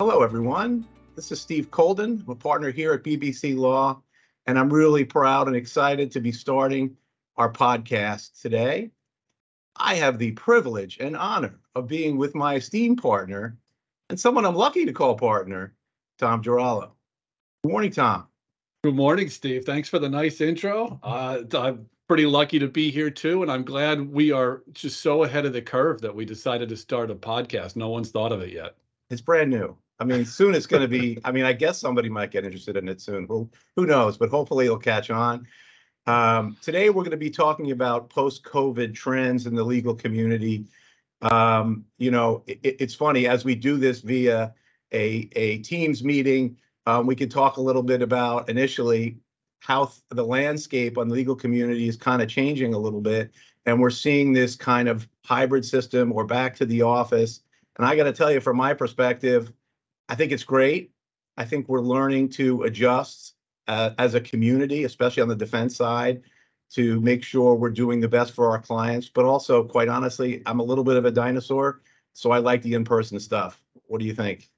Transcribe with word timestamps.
Hello, 0.00 0.22
everyone. 0.22 0.86
This 1.14 1.30
is 1.30 1.42
Steve 1.42 1.70
Cholden, 1.70 2.22
I'm 2.22 2.30
a 2.30 2.34
partner 2.34 2.70
here 2.70 2.94
at 2.94 3.04
BBC 3.04 3.54
Law, 3.54 4.00
and 4.46 4.58
I'm 4.58 4.72
really 4.72 5.04
proud 5.04 5.46
and 5.46 5.54
excited 5.54 6.10
to 6.12 6.20
be 6.20 6.32
starting 6.32 6.96
our 7.36 7.52
podcast 7.52 8.40
today. 8.40 8.92
I 9.76 9.96
have 9.96 10.16
the 10.16 10.32
privilege 10.32 10.96
and 11.00 11.14
honor 11.14 11.60
of 11.74 11.86
being 11.86 12.16
with 12.16 12.34
my 12.34 12.54
esteemed 12.54 13.02
partner 13.02 13.58
and 14.08 14.18
someone 14.18 14.46
I'm 14.46 14.54
lucky 14.54 14.86
to 14.86 14.92
call 14.94 15.16
partner, 15.16 15.74
Tom 16.18 16.42
Geroulo. 16.42 16.92
Good 17.62 17.70
morning, 17.70 17.90
Tom. 17.90 18.26
Good 18.82 18.96
morning, 18.96 19.28
Steve. 19.28 19.66
Thanks 19.66 19.90
for 19.90 19.98
the 19.98 20.08
nice 20.08 20.40
intro. 20.40 20.98
Uh, 21.02 21.42
I'm 21.52 21.86
pretty 22.08 22.24
lucky 22.24 22.58
to 22.58 22.68
be 22.68 22.90
here 22.90 23.10
too, 23.10 23.42
and 23.42 23.52
I'm 23.52 23.64
glad 23.64 24.10
we 24.10 24.32
are 24.32 24.62
just 24.72 25.02
so 25.02 25.24
ahead 25.24 25.44
of 25.44 25.52
the 25.52 25.60
curve 25.60 26.00
that 26.00 26.14
we 26.14 26.24
decided 26.24 26.70
to 26.70 26.76
start 26.78 27.10
a 27.10 27.14
podcast. 27.14 27.76
No 27.76 27.90
one's 27.90 28.10
thought 28.10 28.32
of 28.32 28.40
it 28.40 28.54
yet. 28.54 28.76
It's 29.10 29.20
brand 29.20 29.50
new. 29.50 29.76
I 30.00 30.04
mean, 30.04 30.24
soon 30.24 30.54
it's 30.54 30.66
going 30.66 30.80
to 30.80 30.88
be. 30.88 31.18
I 31.24 31.30
mean, 31.30 31.44
I 31.44 31.52
guess 31.52 31.78
somebody 31.78 32.08
might 32.08 32.30
get 32.30 32.44
interested 32.44 32.76
in 32.76 32.88
it 32.88 33.02
soon. 33.02 33.26
Who 33.26 33.48
who 33.76 33.84
knows? 33.84 34.16
But 34.16 34.30
hopefully 34.30 34.64
it'll 34.64 34.78
catch 34.78 35.10
on. 35.10 35.46
Um, 36.06 36.56
today 36.62 36.88
we're 36.88 37.02
going 37.02 37.10
to 37.10 37.18
be 37.18 37.30
talking 37.30 37.70
about 37.70 38.08
post-COVID 38.08 38.94
trends 38.94 39.46
in 39.46 39.54
the 39.54 39.62
legal 39.62 39.94
community. 39.94 40.64
Um, 41.20 41.84
you 41.98 42.10
know, 42.10 42.42
it, 42.46 42.58
it's 42.62 42.94
funny 42.94 43.28
as 43.28 43.44
we 43.44 43.54
do 43.54 43.76
this 43.76 44.00
via 44.00 44.54
a 44.92 45.28
a 45.36 45.58
Teams 45.58 46.02
meeting. 46.02 46.56
Um, 46.86 47.06
we 47.06 47.14
could 47.14 47.30
talk 47.30 47.58
a 47.58 47.60
little 47.60 47.82
bit 47.82 48.00
about 48.00 48.48
initially 48.48 49.18
how 49.60 49.84
th- 49.84 50.00
the 50.08 50.24
landscape 50.24 50.96
on 50.96 51.08
the 51.08 51.14
legal 51.14 51.36
community 51.36 51.86
is 51.86 51.96
kind 51.96 52.22
of 52.22 52.28
changing 52.28 52.72
a 52.72 52.78
little 52.78 53.02
bit, 53.02 53.32
and 53.66 53.78
we're 53.78 53.90
seeing 53.90 54.32
this 54.32 54.56
kind 54.56 54.88
of 54.88 55.06
hybrid 55.26 55.66
system 55.66 56.10
or 56.10 56.24
back 56.24 56.56
to 56.56 56.64
the 56.64 56.80
office. 56.80 57.42
And 57.76 57.86
I 57.86 57.94
got 57.96 58.04
to 58.04 58.12
tell 58.12 58.32
you, 58.32 58.40
from 58.40 58.56
my 58.56 58.72
perspective, 58.72 59.52
I 60.10 60.16
think 60.16 60.32
it's 60.32 60.44
great. 60.44 60.90
I 61.36 61.44
think 61.44 61.68
we're 61.68 61.80
learning 61.80 62.30
to 62.30 62.64
adjust 62.64 63.34
uh, 63.68 63.90
as 63.98 64.14
a 64.14 64.20
community, 64.20 64.84
especially 64.84 65.22
on 65.22 65.28
the 65.28 65.36
defense 65.36 65.76
side, 65.76 66.22
to 66.72 67.00
make 67.00 67.22
sure 67.22 67.54
we're 67.54 67.70
doing 67.70 68.00
the 68.00 68.08
best 68.08 68.34
for 68.34 68.50
our 68.50 68.60
clients. 68.60 69.08
But 69.08 69.24
also, 69.24 69.62
quite 69.62 69.88
honestly, 69.88 70.42
I'm 70.46 70.58
a 70.58 70.64
little 70.64 70.84
bit 70.84 70.96
of 70.96 71.04
a 71.04 71.10
dinosaur, 71.12 71.80
so 72.12 72.32
I 72.32 72.38
like 72.38 72.62
the 72.62 72.74
in-person 72.74 73.20
stuff. 73.20 73.62
What 73.86 74.00
do 74.00 74.06
you 74.06 74.12
think? 74.12 74.50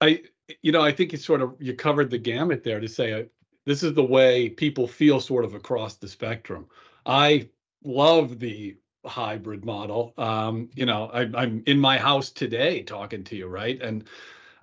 I, 0.00 0.22
you 0.62 0.72
know, 0.72 0.82
I 0.82 0.90
think 0.90 1.12
you 1.12 1.18
sort 1.18 1.40
of 1.40 1.54
you 1.60 1.74
covered 1.74 2.10
the 2.10 2.18
gamut 2.18 2.64
there 2.64 2.80
to 2.80 2.88
say 2.88 3.12
uh, 3.12 3.22
this 3.64 3.84
is 3.84 3.94
the 3.94 4.04
way 4.04 4.48
people 4.48 4.88
feel 4.88 5.20
sort 5.20 5.44
of 5.44 5.54
across 5.54 5.94
the 5.94 6.08
spectrum. 6.08 6.66
I 7.06 7.48
love 7.84 8.40
the 8.40 8.76
hybrid 9.04 9.64
model. 9.64 10.12
Um, 10.18 10.68
you 10.74 10.84
know, 10.84 11.10
I, 11.12 11.30
I'm 11.34 11.62
in 11.66 11.78
my 11.78 11.96
house 11.96 12.30
today 12.30 12.82
talking 12.82 13.22
to 13.24 13.36
you, 13.36 13.46
right? 13.46 13.80
And 13.80 14.04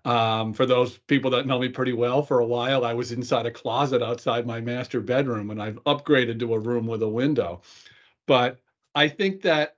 um, 0.06 0.54
for 0.54 0.66
those 0.66 0.98
people 0.98 1.32
that 1.32 1.48
know 1.48 1.60
me 1.60 1.70
pretty 1.70 1.94
well, 1.94 2.22
for 2.22 2.40
a 2.40 2.46
while 2.46 2.86
I 2.86 2.94
was 2.94 3.12
inside 3.12 3.46
a 3.46 3.52
closet 3.52 4.02
outside 4.02 4.46
my 4.46 4.60
master 4.60 5.00
bedroom, 5.00 5.50
and 5.50 5.62
I've 5.62 5.84
upgraded 5.86 6.40
to 6.40 6.54
a 6.54 6.60
room 6.60 6.88
with 6.88 7.02
a 7.04 7.10
window. 7.10 7.62
But 8.28 8.60
I 8.96 9.08
think 9.08 9.42
that 9.44 9.78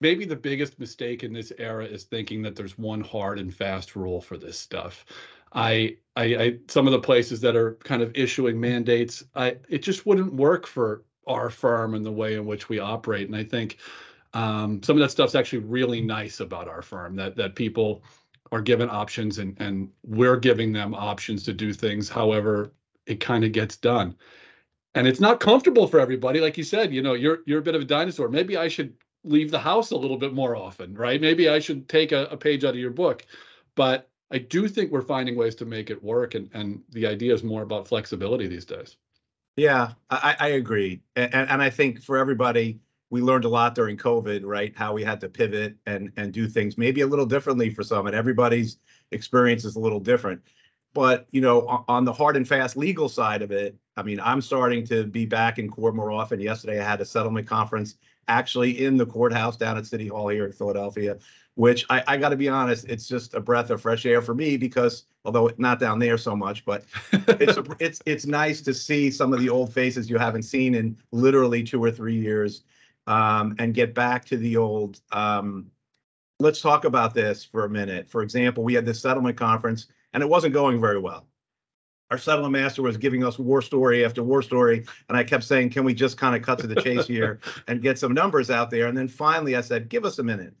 maybe 0.00 0.24
the 0.24 0.36
biggest 0.36 0.78
mistake 0.78 1.24
in 1.24 1.32
this 1.32 1.52
era 1.58 1.84
is 1.84 2.04
thinking 2.04 2.42
that 2.42 2.56
there's 2.56 2.78
one 2.78 3.00
hard 3.00 3.38
and 3.38 3.54
fast 3.54 3.96
rule 3.96 4.20
for 4.20 4.36
this 4.36 4.58
stuff. 4.58 5.04
I, 5.52 5.96
I, 6.16 6.24
I 6.24 6.58
some 6.68 6.86
of 6.86 6.92
the 6.92 7.00
places 7.00 7.40
that 7.40 7.56
are 7.56 7.74
kind 7.76 8.02
of 8.02 8.12
issuing 8.14 8.60
mandates, 8.60 9.24
I 9.34 9.56
it 9.68 9.78
just 9.78 10.06
wouldn't 10.06 10.32
work 10.32 10.66
for 10.66 11.04
our 11.26 11.50
firm 11.50 11.94
and 11.94 12.04
the 12.04 12.12
way 12.12 12.34
in 12.34 12.46
which 12.46 12.68
we 12.68 12.78
operate. 12.78 13.26
And 13.26 13.36
I 13.36 13.44
think 13.44 13.78
um, 14.32 14.82
some 14.82 14.96
of 14.96 15.00
that 15.00 15.10
stuff's 15.10 15.34
actually 15.34 15.60
really 15.60 16.00
nice 16.00 16.40
about 16.40 16.68
our 16.68 16.82
firm 16.82 17.16
that 17.16 17.36
that 17.36 17.54
people 17.54 18.04
are 18.52 18.60
given 18.60 18.90
options 18.90 19.38
and 19.38 19.56
and 19.60 19.88
we're 20.04 20.36
giving 20.36 20.72
them 20.72 20.94
options 20.94 21.42
to 21.44 21.52
do 21.52 21.72
things 21.72 22.08
however 22.08 22.72
it 23.06 23.20
kind 23.20 23.44
of 23.44 23.52
gets 23.52 23.76
done. 23.76 24.14
And 24.94 25.06
it's 25.06 25.20
not 25.20 25.40
comfortable 25.40 25.86
for 25.86 26.00
everybody 26.00 26.40
like 26.40 26.58
you 26.58 26.64
said 26.64 26.92
you 26.92 27.02
know 27.02 27.14
you're 27.14 27.40
you're 27.46 27.60
a 27.60 27.62
bit 27.62 27.74
of 27.74 27.82
a 27.82 27.86
dinosaur. 27.86 28.28
Maybe 28.28 28.56
i 28.56 28.68
should 28.68 28.94
leave 29.22 29.50
the 29.50 29.58
house 29.58 29.90
a 29.90 29.96
little 29.96 30.16
bit 30.16 30.32
more 30.32 30.56
often 30.56 30.94
right? 30.94 31.20
Maybe 31.20 31.48
i 31.48 31.58
should 31.58 31.88
take 31.88 32.12
a, 32.12 32.24
a 32.26 32.36
page 32.36 32.64
out 32.64 32.74
of 32.74 32.80
your 32.80 32.90
book. 32.90 33.24
But 33.74 34.08
i 34.32 34.38
do 34.38 34.68
think 34.68 34.90
we're 34.90 35.02
finding 35.02 35.36
ways 35.36 35.54
to 35.56 35.64
make 35.64 35.90
it 35.90 36.02
work 36.02 36.34
and 36.34 36.50
and 36.54 36.82
the 36.90 37.06
idea 37.06 37.32
is 37.34 37.44
more 37.44 37.62
about 37.62 37.88
flexibility 37.88 38.48
these 38.48 38.64
days. 38.64 38.96
Yeah 39.56 39.92
i 40.10 40.36
i 40.40 40.48
agree. 40.48 41.02
And 41.16 41.34
and 41.34 41.62
i 41.62 41.70
think 41.70 42.02
for 42.02 42.16
everybody 42.18 42.80
we 43.10 43.20
learned 43.20 43.44
a 43.44 43.48
lot 43.48 43.74
during 43.74 43.96
COVID, 43.96 44.42
right? 44.44 44.72
How 44.76 44.92
we 44.92 45.02
had 45.02 45.20
to 45.20 45.28
pivot 45.28 45.76
and 45.86 46.12
and 46.16 46.32
do 46.32 46.48
things 46.48 46.78
maybe 46.78 47.02
a 47.02 47.06
little 47.06 47.26
differently 47.26 47.70
for 47.70 47.82
some, 47.82 48.06
and 48.06 48.16
everybody's 48.16 48.78
experience 49.10 49.64
is 49.64 49.76
a 49.76 49.80
little 49.80 50.00
different. 50.00 50.40
But 50.94 51.26
you 51.30 51.40
know, 51.40 51.84
on 51.88 52.04
the 52.04 52.12
hard 52.12 52.36
and 52.36 52.46
fast 52.46 52.76
legal 52.76 53.08
side 53.08 53.42
of 53.42 53.50
it, 53.50 53.76
I 53.96 54.02
mean, 54.02 54.20
I'm 54.20 54.40
starting 54.40 54.84
to 54.86 55.04
be 55.04 55.26
back 55.26 55.58
in 55.58 55.68
court 55.68 55.94
more 55.94 56.10
often. 56.10 56.40
Yesterday, 56.40 56.80
I 56.80 56.84
had 56.84 57.00
a 57.00 57.04
settlement 57.04 57.46
conference 57.46 57.96
actually 58.28 58.84
in 58.84 58.96
the 58.96 59.06
courthouse 59.06 59.56
down 59.56 59.76
at 59.76 59.86
City 59.86 60.06
Hall 60.06 60.28
here 60.28 60.46
in 60.46 60.52
Philadelphia, 60.52 61.18
which 61.54 61.84
I, 61.90 62.02
I 62.06 62.16
got 62.16 62.28
to 62.28 62.36
be 62.36 62.48
honest, 62.48 62.86
it's 62.88 63.08
just 63.08 63.34
a 63.34 63.40
breath 63.40 63.70
of 63.70 63.82
fresh 63.82 64.06
air 64.06 64.22
for 64.22 64.34
me 64.34 64.56
because 64.56 65.04
although 65.24 65.50
not 65.58 65.80
down 65.80 65.98
there 65.98 66.16
so 66.16 66.36
much, 66.36 66.64
but 66.64 66.84
it's 67.12 67.56
a, 67.56 67.64
it's 67.80 68.00
it's 68.06 68.26
nice 68.26 68.60
to 68.62 68.72
see 68.72 69.10
some 69.10 69.32
of 69.32 69.40
the 69.40 69.48
old 69.48 69.72
faces 69.72 70.08
you 70.08 70.16
haven't 70.16 70.42
seen 70.42 70.74
in 70.74 70.96
literally 71.10 71.64
two 71.64 71.82
or 71.82 71.90
three 71.90 72.16
years 72.16 72.62
um, 73.06 73.54
and 73.58 73.74
get 73.74 73.94
back 73.94 74.24
to 74.26 74.36
the 74.36 74.56
old. 74.56 75.00
Um, 75.12 75.70
let's 76.38 76.60
talk 76.60 76.84
about 76.84 77.14
this 77.14 77.44
for 77.44 77.64
a 77.64 77.70
minute. 77.70 78.08
For 78.08 78.22
example, 78.22 78.64
we 78.64 78.74
had 78.74 78.86
this 78.86 79.00
settlement 79.00 79.36
conference 79.36 79.88
and 80.12 80.22
it 80.22 80.28
wasn't 80.28 80.54
going 80.54 80.80
very 80.80 80.98
well. 80.98 81.26
Our 82.10 82.18
settlement 82.18 82.52
master 82.52 82.82
was 82.82 82.96
giving 82.96 83.24
us 83.24 83.38
war 83.38 83.62
story 83.62 84.04
after 84.04 84.24
war 84.24 84.42
story, 84.42 84.84
and 85.08 85.16
I 85.16 85.22
kept 85.22 85.44
saying, 85.44 85.70
"Can 85.70 85.84
we 85.84 85.94
just 85.94 86.18
kind 86.18 86.34
of 86.34 86.42
cut 86.42 86.58
to 86.58 86.66
the 86.66 86.80
chase 86.82 87.06
here 87.06 87.38
and 87.68 87.80
get 87.80 88.00
some 88.00 88.12
numbers 88.12 88.50
out 88.50 88.68
there?" 88.68 88.88
And 88.88 88.98
then 88.98 89.06
finally, 89.06 89.54
I 89.54 89.60
said, 89.60 89.88
"Give 89.88 90.04
us 90.04 90.18
a 90.18 90.24
minute." 90.24 90.54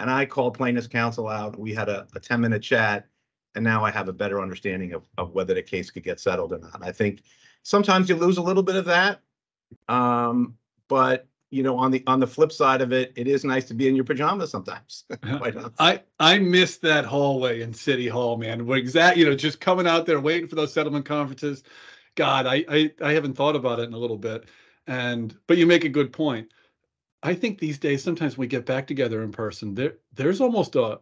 And 0.00 0.10
I 0.10 0.26
called 0.26 0.58
plaintiff's 0.58 0.88
counsel 0.88 1.28
out. 1.28 1.58
We 1.58 1.72
had 1.72 1.88
a, 1.88 2.06
a 2.14 2.20
10 2.20 2.40
minute 2.40 2.60
chat, 2.62 3.06
and 3.54 3.62
now 3.62 3.84
I 3.84 3.90
have 3.92 4.08
a 4.08 4.12
better 4.12 4.42
understanding 4.42 4.92
of, 4.94 5.08
of 5.16 5.32
whether 5.32 5.54
the 5.54 5.62
case 5.62 5.90
could 5.90 6.02
get 6.02 6.18
settled 6.18 6.52
or 6.52 6.58
not. 6.58 6.80
I 6.82 6.90
think 6.90 7.22
sometimes 7.62 8.08
you 8.08 8.16
lose 8.16 8.36
a 8.36 8.42
little 8.42 8.64
bit 8.64 8.76
of 8.76 8.84
that, 8.86 9.20
um, 9.88 10.56
but 10.88 11.28
you 11.50 11.62
know, 11.62 11.76
on 11.76 11.90
the 11.90 12.02
on 12.06 12.20
the 12.20 12.26
flip 12.26 12.52
side 12.52 12.80
of 12.80 12.92
it, 12.92 13.12
it 13.16 13.26
is 13.26 13.44
nice 13.44 13.64
to 13.66 13.74
be 13.74 13.88
in 13.88 13.94
your 13.94 14.04
pajamas 14.04 14.50
sometimes. 14.50 15.04
I 15.78 16.02
I 16.18 16.38
miss 16.38 16.78
that 16.78 17.04
hallway 17.04 17.62
in 17.62 17.72
City 17.72 18.08
Hall, 18.08 18.36
man. 18.36 18.68
Exact, 18.70 19.16
you 19.16 19.26
know, 19.26 19.34
just 19.34 19.60
coming 19.60 19.86
out 19.86 20.06
there 20.06 20.20
waiting 20.20 20.48
for 20.48 20.56
those 20.56 20.72
settlement 20.72 21.04
conferences. 21.04 21.62
God, 22.16 22.46
I, 22.46 22.64
I 22.68 22.92
I 23.02 23.12
haven't 23.12 23.34
thought 23.34 23.56
about 23.56 23.78
it 23.78 23.84
in 23.84 23.94
a 23.94 23.98
little 23.98 24.18
bit. 24.18 24.44
And 24.86 25.36
but 25.46 25.56
you 25.56 25.66
make 25.66 25.84
a 25.84 25.88
good 25.88 26.12
point. 26.12 26.52
I 27.22 27.34
think 27.34 27.58
these 27.58 27.78
days 27.78 28.02
sometimes 28.02 28.38
we 28.38 28.46
get 28.46 28.66
back 28.66 28.86
together 28.86 29.22
in 29.22 29.32
person, 29.32 29.74
there 29.74 29.98
there's 30.14 30.40
almost 30.40 30.76
a 30.76 31.00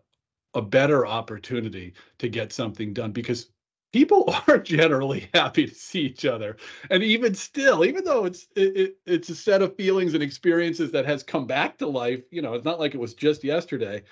a 0.55 0.63
better 0.63 1.07
opportunity 1.07 1.95
to 2.19 2.29
get 2.29 2.53
something 2.53 2.93
done 2.95 3.13
because 3.13 3.51
people 3.95 4.35
are 4.49 4.59
generally 4.59 5.29
happy 5.33 5.69
to 5.69 5.75
see 5.75 6.01
each 6.01 6.25
other. 6.25 6.57
And 6.91 7.03
even 7.03 7.33
still 7.35 7.85
even 7.85 8.03
though 8.05 8.25
it's 8.25 8.49
it, 8.57 8.77
it, 8.77 8.97
it's 9.07 9.29
a 9.29 9.37
set 9.37 9.63
of 9.63 9.77
feelings 9.77 10.15
and 10.15 10.23
experiences 10.23 10.91
that 10.91 11.07
has 11.07 11.23
come 11.23 11.47
back 11.47 11.79
to 11.79 11.87
life 11.87 12.23
you 12.33 12.43
know 12.43 12.55
it's 12.55 12.65
not 12.65 12.81
like 12.81 12.95
it 12.95 13.01
was 13.01 13.15
just 13.15 13.45
yesterday. 13.45 14.03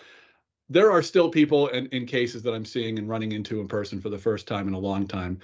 There 0.70 0.92
are 0.92 1.02
still 1.02 1.28
people 1.28 1.66
in, 1.68 1.86
in 1.86 2.06
cases 2.06 2.42
that 2.44 2.54
i'm 2.54 2.64
seeing 2.64 2.98
and 2.98 3.08
running 3.08 3.32
into 3.32 3.60
in 3.60 3.66
person 3.66 4.00
for 4.00 4.08
the 4.08 4.18
first 4.18 4.46
time 4.46 4.68
in 4.68 4.74
a 4.74 4.78
long 4.78 5.08
time. 5.08 5.40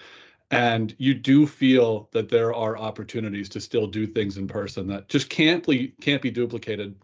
And 0.50 0.94
you 0.98 1.12
do 1.12 1.46
feel 1.46 2.08
that 2.12 2.30
there 2.30 2.54
are 2.54 2.78
opportunities 2.78 3.50
to 3.50 3.60
still 3.60 3.86
do 3.86 4.06
things 4.06 4.38
in 4.38 4.46
person 4.46 4.86
that 4.86 5.08
just 5.08 5.28
can't 5.28 5.66
be 5.66 5.88
can't 6.00 6.22
be 6.22 6.30
duplicated. 6.30 6.94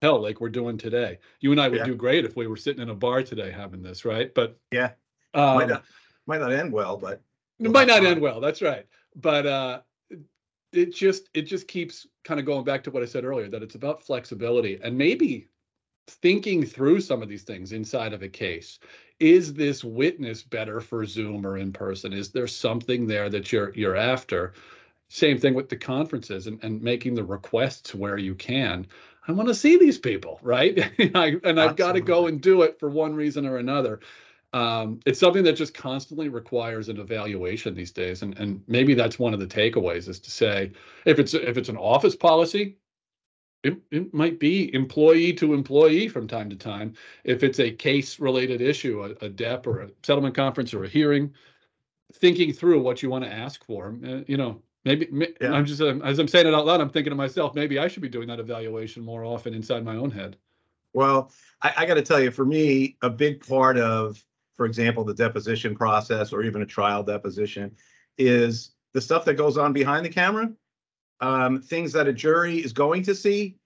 Hell 0.00 0.22
like 0.22 0.40
we're 0.40 0.48
doing 0.48 0.78
today. 0.78 1.18
You 1.40 1.52
and 1.52 1.60
i 1.60 1.68
would 1.68 1.80
yeah. 1.80 1.84
do 1.84 1.94
great 1.94 2.24
if 2.24 2.34
we 2.34 2.46
were 2.46 2.56
sitting 2.56 2.82
in 2.82 2.88
a 2.88 2.94
bar 2.94 3.22
today 3.22 3.50
having 3.50 3.82
this 3.82 4.06
right? 4.06 4.34
But 4.34 4.58
yeah. 4.72 4.92
Um, 5.34 5.80
might 6.30 6.40
not 6.40 6.52
end 6.52 6.72
well, 6.72 6.96
but 6.96 7.20
it 7.58 7.70
might 7.70 7.88
not 7.88 8.04
end 8.04 8.20
well. 8.20 8.40
That's 8.40 8.62
right. 8.62 8.86
But 9.16 9.46
uh, 9.46 9.80
it 10.72 10.94
just 10.94 11.28
it 11.34 11.42
just 11.42 11.66
keeps 11.66 12.06
kind 12.24 12.38
of 12.38 12.46
going 12.46 12.64
back 12.64 12.84
to 12.84 12.90
what 12.90 13.02
I 13.02 13.06
said 13.06 13.24
earlier 13.24 13.48
that 13.48 13.62
it's 13.62 13.74
about 13.74 14.02
flexibility 14.02 14.78
and 14.82 14.96
maybe 14.96 15.48
thinking 16.06 16.64
through 16.64 17.00
some 17.00 17.20
of 17.20 17.28
these 17.28 17.42
things 17.42 17.72
inside 17.72 18.12
of 18.12 18.22
a 18.22 18.28
case. 18.28 18.78
Is 19.18 19.52
this 19.52 19.84
witness 19.84 20.42
better 20.42 20.80
for 20.80 21.04
Zoom 21.04 21.44
or 21.44 21.58
in 21.58 21.72
person? 21.72 22.12
Is 22.12 22.30
there 22.30 22.46
something 22.46 23.06
there 23.06 23.28
that 23.28 23.52
you're 23.52 23.74
you're 23.74 23.96
after? 23.96 24.54
Same 25.08 25.38
thing 25.38 25.54
with 25.54 25.68
the 25.68 25.76
conferences 25.76 26.46
and, 26.46 26.62
and 26.62 26.80
making 26.80 27.16
the 27.16 27.24
requests 27.24 27.92
where 27.92 28.16
you 28.16 28.36
can. 28.36 28.86
I 29.26 29.32
want 29.32 29.48
to 29.48 29.54
see 29.54 29.76
these 29.76 29.98
people, 29.98 30.38
right? 30.42 30.78
I, 31.16 31.36
and 31.42 31.60
I've 31.60 31.74
got 31.74 31.92
to 31.92 32.00
go 32.00 32.28
and 32.28 32.40
do 32.40 32.62
it 32.62 32.78
for 32.78 32.88
one 32.88 33.14
reason 33.14 33.44
or 33.44 33.56
another 33.56 33.98
um, 34.52 34.98
it's 35.06 35.20
something 35.20 35.44
that 35.44 35.52
just 35.52 35.74
constantly 35.74 36.28
requires 36.28 36.88
an 36.88 36.98
evaluation 36.98 37.74
these 37.74 37.92
days 37.92 38.22
and 38.22 38.36
and 38.38 38.62
maybe 38.66 38.94
that's 38.94 39.18
one 39.18 39.32
of 39.34 39.40
the 39.40 39.46
takeaways 39.46 40.08
is 40.08 40.18
to 40.20 40.30
say 40.30 40.72
if 41.04 41.18
it's 41.18 41.34
if 41.34 41.56
it's 41.56 41.68
an 41.68 41.76
office 41.76 42.16
policy 42.16 42.76
it, 43.62 43.76
it 43.90 44.14
might 44.14 44.40
be 44.40 44.72
employee 44.74 45.32
to 45.34 45.52
employee 45.52 46.08
from 46.08 46.26
time 46.26 46.48
to 46.50 46.56
time. 46.56 46.94
If 47.24 47.42
it's 47.42 47.60
a 47.60 47.70
case 47.70 48.18
related 48.18 48.60
issue, 48.60 49.04
a, 49.04 49.26
a 49.26 49.28
DEP 49.28 49.66
or 49.66 49.80
a 49.82 49.90
settlement 50.02 50.34
conference 50.34 50.72
or 50.72 50.84
a 50.84 50.88
hearing, 50.88 51.34
thinking 52.14 52.52
through 52.52 52.80
what 52.80 53.02
you 53.02 53.10
want 53.10 53.24
to 53.24 53.32
ask 53.32 53.64
for, 53.64 53.96
uh, 54.04 54.20
you 54.26 54.36
know, 54.36 54.62
maybe 54.84 55.08
Yeah. 55.40 55.52
I'm 55.52 55.66
just, 55.66 55.80
as 55.80 56.18
I'm 56.18 56.28
saying 56.28 56.46
it 56.46 56.54
out 56.54 56.66
loud, 56.66 56.80
I'm 56.80 56.88
thinking 56.88 57.10
to 57.10 57.16
myself, 57.16 57.54
maybe 57.54 57.78
I 57.78 57.86
should 57.88 58.02
be 58.02 58.08
doing 58.08 58.28
that 58.28 58.40
evaluation 58.40 59.04
more 59.04 59.24
often 59.24 59.52
inside 59.52 59.84
my 59.84 59.96
own 59.96 60.10
head. 60.10 60.36
Well, 60.94 61.30
I, 61.62 61.72
I 61.78 61.86
got 61.86 61.94
to 61.94 62.02
tell 62.02 62.20
you, 62.20 62.30
for 62.30 62.44
me, 62.46 62.96
a 63.02 63.10
big 63.10 63.46
part 63.46 63.78
of, 63.78 64.24
for 64.60 64.66
example, 64.66 65.04
the 65.04 65.14
deposition 65.14 65.74
process 65.74 66.34
or 66.34 66.42
even 66.42 66.60
a 66.60 66.66
trial 66.66 67.02
deposition 67.02 67.74
is 68.18 68.72
the 68.92 69.00
stuff 69.00 69.24
that 69.24 69.32
goes 69.32 69.56
on 69.56 69.72
behind 69.72 70.04
the 70.04 70.10
camera, 70.10 70.52
um, 71.22 71.62
things 71.62 71.94
that 71.94 72.06
a 72.06 72.12
jury 72.12 72.58
is 72.58 72.70
going 72.70 73.02
to 73.04 73.14
see 73.14 73.56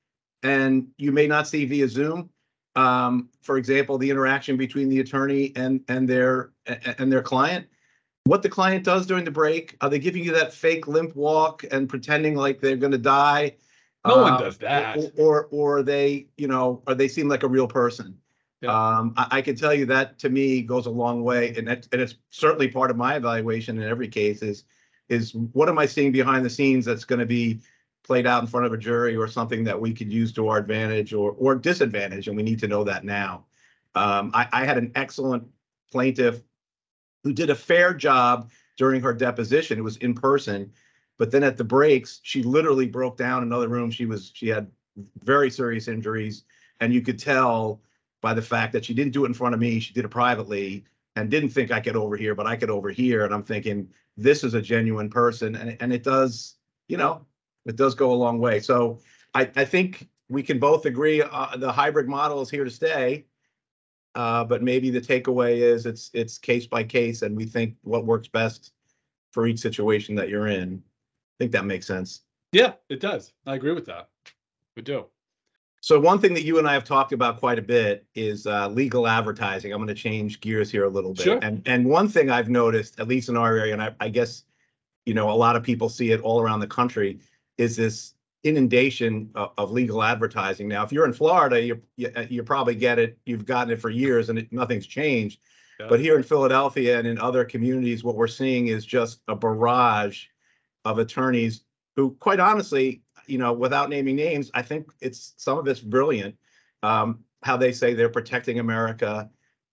and 0.45 0.87
you 0.97 1.11
may 1.11 1.27
not 1.27 1.49
see 1.49 1.65
via 1.65 1.89
Zoom. 1.89 2.31
Um, 2.77 3.29
for 3.43 3.59
example, 3.59 3.99
the 3.99 4.09
interaction 4.09 4.57
between 4.57 4.89
the 4.89 5.01
attorney 5.01 5.53
and 5.57 5.81
and 5.89 6.09
their 6.09 6.53
and 6.99 7.11
their 7.11 7.23
client. 7.23 7.67
What 8.27 8.43
the 8.43 8.49
client 8.49 8.85
does 8.85 9.05
during 9.05 9.25
the 9.25 9.33
break, 9.33 9.77
are 9.81 9.91
they 9.91 9.99
giving 9.99 10.23
you 10.23 10.31
that 10.35 10.55
fake 10.55 10.87
limp 10.87 11.17
walk 11.17 11.65
and 11.73 11.89
pretending 11.89 12.37
like 12.37 12.61
they're 12.61 12.77
going 12.77 12.93
to 12.93 12.99
die? 12.99 13.57
No 14.07 14.23
one 14.23 14.35
Uh, 14.35 14.39
does 14.39 14.59
that. 14.59 14.97
Or, 14.97 15.11
or, 15.19 15.49
or 15.51 15.83
they, 15.83 16.29
you 16.37 16.47
know, 16.47 16.85
or 16.87 16.95
they 16.95 17.09
seem 17.09 17.29
like 17.29 17.43
a 17.43 17.49
real 17.49 17.67
person. 17.67 18.17
Um, 18.65 19.15
I, 19.17 19.27
I 19.31 19.43
can 19.43 19.57
tell 19.57 19.75
you 19.75 19.87
that 19.87 20.19
to 20.21 20.29
me 20.29 20.63
goes 20.63 20.87
a 20.87 20.91
long 20.91 21.23
way, 21.23 21.55
and 21.57 21.69
that, 21.69 21.89
and 21.93 22.01
it's 22.01 22.17
certainly 22.31 22.69
part 22.69 22.91
of 22.91 22.97
my 22.97 23.17
evaluation 23.17 23.81
in 23.81 23.89
every 23.89 24.09
case 24.09 24.43
is, 24.43 24.65
is 25.09 25.35
what 25.35 25.69
am 25.69 25.79
I 25.79 25.87
seeing 25.87 26.13
behind 26.13 26.45
the 26.45 26.51
scenes 26.51 26.85
that's 26.85 27.05
going 27.05 27.19
to 27.19 27.27
be 27.27 27.61
played 28.03 28.27
out 28.27 28.43
in 28.43 28.47
front 28.47 28.67
of 28.67 28.73
a 28.73 28.79
jury 28.79 29.17
or 29.17 29.27
something 29.27 29.65
that 29.65 29.81
we 29.81 29.93
could 29.93 30.13
use 30.13 30.33
to 30.33 30.49
our 30.49 30.59
advantage 30.59 31.13
or, 31.15 31.33
or 31.39 31.55
disadvantage, 31.55 32.29
and 32.29 32.37
we 32.37 32.43
need 32.43 32.59
to 32.59 32.69
know 32.69 32.85
that 32.85 33.05
now. 33.05 33.45
Um, 33.95 34.31
I, 34.35 34.47
I 34.53 34.65
had 34.65 34.79
an 34.79 34.93
excellent 34.95 35.47
plaintiff 35.91 36.43
who 37.23 37.33
did 37.33 37.51
a 37.51 37.55
fair 37.55 37.95
job 37.95 38.51
during 38.77 39.01
her 39.01 39.15
deposition. 39.15 39.79
It 39.79 39.83
was 39.83 39.97
in 39.99 40.15
person, 40.15 40.71
but 41.17 41.31
then 41.31 41.43
at 41.43 41.57
the 41.57 41.65
breaks, 41.65 42.21
she 42.23 42.43
literally 42.43 42.87
broke 42.87 43.17
down 43.17 43.43
in 43.43 43.49
another 43.49 43.69
room. 43.69 43.91
She 43.91 44.05
was 44.05 44.31
she 44.35 44.49
had 44.49 44.71
very 45.23 45.51
serious 45.51 45.89
injuries, 45.89 46.45
and 46.81 46.93
you 46.93 47.01
could 47.01 47.19
tell 47.19 47.81
by 48.25 48.33
the 48.33 48.43
fact 48.43 48.73
that 48.73 48.87
she 48.87 48.95
didn't 48.95 49.13
do 49.13 49.25
it 49.25 49.29
in 49.29 49.35
front 49.35 49.55
of 49.55 49.61
me. 49.61 49.79
She 49.79 49.93
did 49.93 50.07
it 50.07 50.09
privately 50.09 50.87
and 51.15 51.31
didn't 51.31 51.51
think 51.51 51.71
I 51.71 51.79
could 51.79 51.95
overhear, 51.95 52.35
but 52.35 52.47
I 52.47 52.57
could 52.57 52.71
overhear. 52.71 53.27
And 53.27 53.35
I'm 53.35 53.43
thinking 53.43 53.87
this 54.17 54.43
is 54.43 54.55
a 54.55 54.63
genuine 54.63 55.11
person, 55.11 55.55
and 55.55 55.77
and 55.79 55.93
it 55.93 56.03
does, 56.03 56.57
you 56.89 56.97
know, 56.97 57.27
it 57.67 57.77
does 57.77 57.95
go 57.95 58.13
a 58.13 58.15
long 58.25 58.39
way. 58.39 58.61
So 58.61 58.99
I 59.35 59.43
I 59.55 59.67
think 59.67 60.09
we 60.31 60.43
can 60.43 60.59
both 60.59 60.87
agree 60.87 61.21
uh, 61.21 61.57
the 61.59 61.71
hybrid 61.71 62.09
model 62.09 62.41
is 62.41 62.49
here 62.49 62.65
to 62.65 62.71
stay. 62.71 63.27
Uh, 64.15 64.45
but 64.45 64.63
maybe 64.63 64.91
the 64.91 65.01
takeaway 65.01 65.59
is 65.59 65.85
it's 65.85 66.11
it's 66.15 66.39
case 66.39 66.67
by 66.67 66.83
case, 66.83 67.21
and 67.21 67.37
we 67.37 67.45
think 67.45 67.77
what 67.83 68.07
works 68.07 68.29
best 68.29 68.73
for 69.33 69.47
each 69.47 69.59
situation 69.59 70.15
that 70.15 70.31
you're 70.31 70.49
in. 70.49 70.83
I 70.83 71.35
think 71.41 71.53
that 71.53 71.67
makes 71.67 71.87
sense. 71.87 72.23
Yeah, 72.53 72.73
it 72.89 73.01
does. 73.01 73.35
I 73.45 73.57
agree 73.57 73.73
with 73.73 73.87
that. 73.87 74.09
We 74.77 74.83
do. 74.83 75.07
So 75.85 76.01
one 76.01 76.19
thing 76.19 76.33
that 76.33 76.45
you 76.45 76.59
and 76.59 76.67
I 76.67 76.73
have 76.73 76.85
talked 76.85 77.13
about 77.13 77.39
quite 77.39 77.59
a 77.59 77.63
bit 77.63 78.07
is 78.15 78.47
uh, 78.47 78.69
legal 78.69 79.07
advertising. 79.07 79.71
I'm 79.71 79.77
going 79.81 79.89
to 79.89 79.95
change 79.95 80.41
gears 80.41 80.71
here 80.71 80.85
a 80.85 80.89
little 80.89 81.13
bit. 81.13 81.25
Sure. 81.25 81.39
And 81.43 81.61
and 81.67 81.85
one 81.85 82.09
thing 82.09 82.31
I've 82.31 82.49
noticed, 82.49 82.99
at 82.99 83.07
least 83.07 83.29
in 83.29 83.37
our 83.37 83.55
area, 83.55 83.75
and 83.75 83.83
I, 83.83 83.95
I 84.01 84.09
guess, 84.09 84.45
you 85.05 85.13
know, 85.13 85.31
a 85.31 85.37
lot 85.37 85.57
of 85.57 85.63
people 85.63 85.91
see 85.91 86.11
it 86.13 86.23
all 86.23 86.41
around 86.41 86.61
the 86.61 86.67
country, 86.67 87.21
is 87.59 87.77
this 87.77 88.15
inundation 88.45 89.29
of, 89.35 89.53
of 89.59 89.73
legal 89.73 90.03
advertising. 90.03 90.69
Now, 90.69 90.85
if 90.85 90.91
you're 90.91 91.05
in 91.05 91.13
Florida, 91.13 91.61
you 91.61 91.83
you, 91.97 92.11
you 92.31 92.43
probably 92.43 92.77
get 92.77 92.99
it. 92.99 93.19
You've 93.27 93.45
gotten 93.45 93.71
it 93.71 93.79
for 93.79 93.91
years, 93.91 94.31
and 94.31 94.39
it, 94.39 94.51
nothing's 94.51 94.87
changed. 94.87 95.41
Yeah. 95.79 95.89
But 95.91 96.01
here 96.01 96.17
in 96.17 96.23
Philadelphia 96.23 96.99
and 96.99 97.07
in 97.07 97.19
other 97.19 97.45
communities, 97.45 98.03
what 98.03 98.17
we're 98.17 98.27
seeing 98.27 98.69
is 98.69 98.87
just 98.87 99.21
a 99.29 99.37
barrage 99.37 100.25
of 100.87 100.99
attorneys 100.99 101.63
who, 101.95 102.13
quite 102.21 102.41
honestly, 102.41 103.03
you 103.27 103.39
know, 103.39 103.53
without 103.53 103.91
naming 103.91 104.17
names, 104.17 104.51
I 104.55 104.63
think 104.63 104.91
it's 105.01 105.35
some 105.37 105.59
of 105.59 105.67
it's 105.69 105.81
brilliant. 105.81 106.37
Um, 106.83 107.21
how 107.43 107.57
they 107.57 107.73
say 107.73 107.95
they're 107.95 108.09
protecting 108.09 108.59
America, 108.59 109.29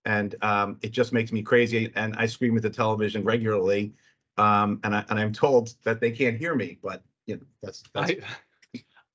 and 0.06 0.36
um, 0.42 0.78
it 0.82 0.92
just 0.92 1.14
makes 1.14 1.32
me 1.32 1.42
crazy. 1.42 1.92
And 1.96 2.16
I 2.18 2.26
scream 2.26 2.56
at 2.58 2.64
the 2.64 2.70
television 2.70 3.24
regularly, 3.24 3.94
um, 4.38 4.80
and 4.84 4.96
I 4.96 5.06
and 5.10 5.20
I'm 5.20 5.34
told 5.34 5.74
that 5.84 6.00
they 6.00 6.12
can't 6.12 6.38
hear 6.38 6.56
me. 6.56 6.80
But 6.82 7.04
you 7.26 7.36
know, 7.36 7.42
that's 7.62 7.84
that's 7.94 8.12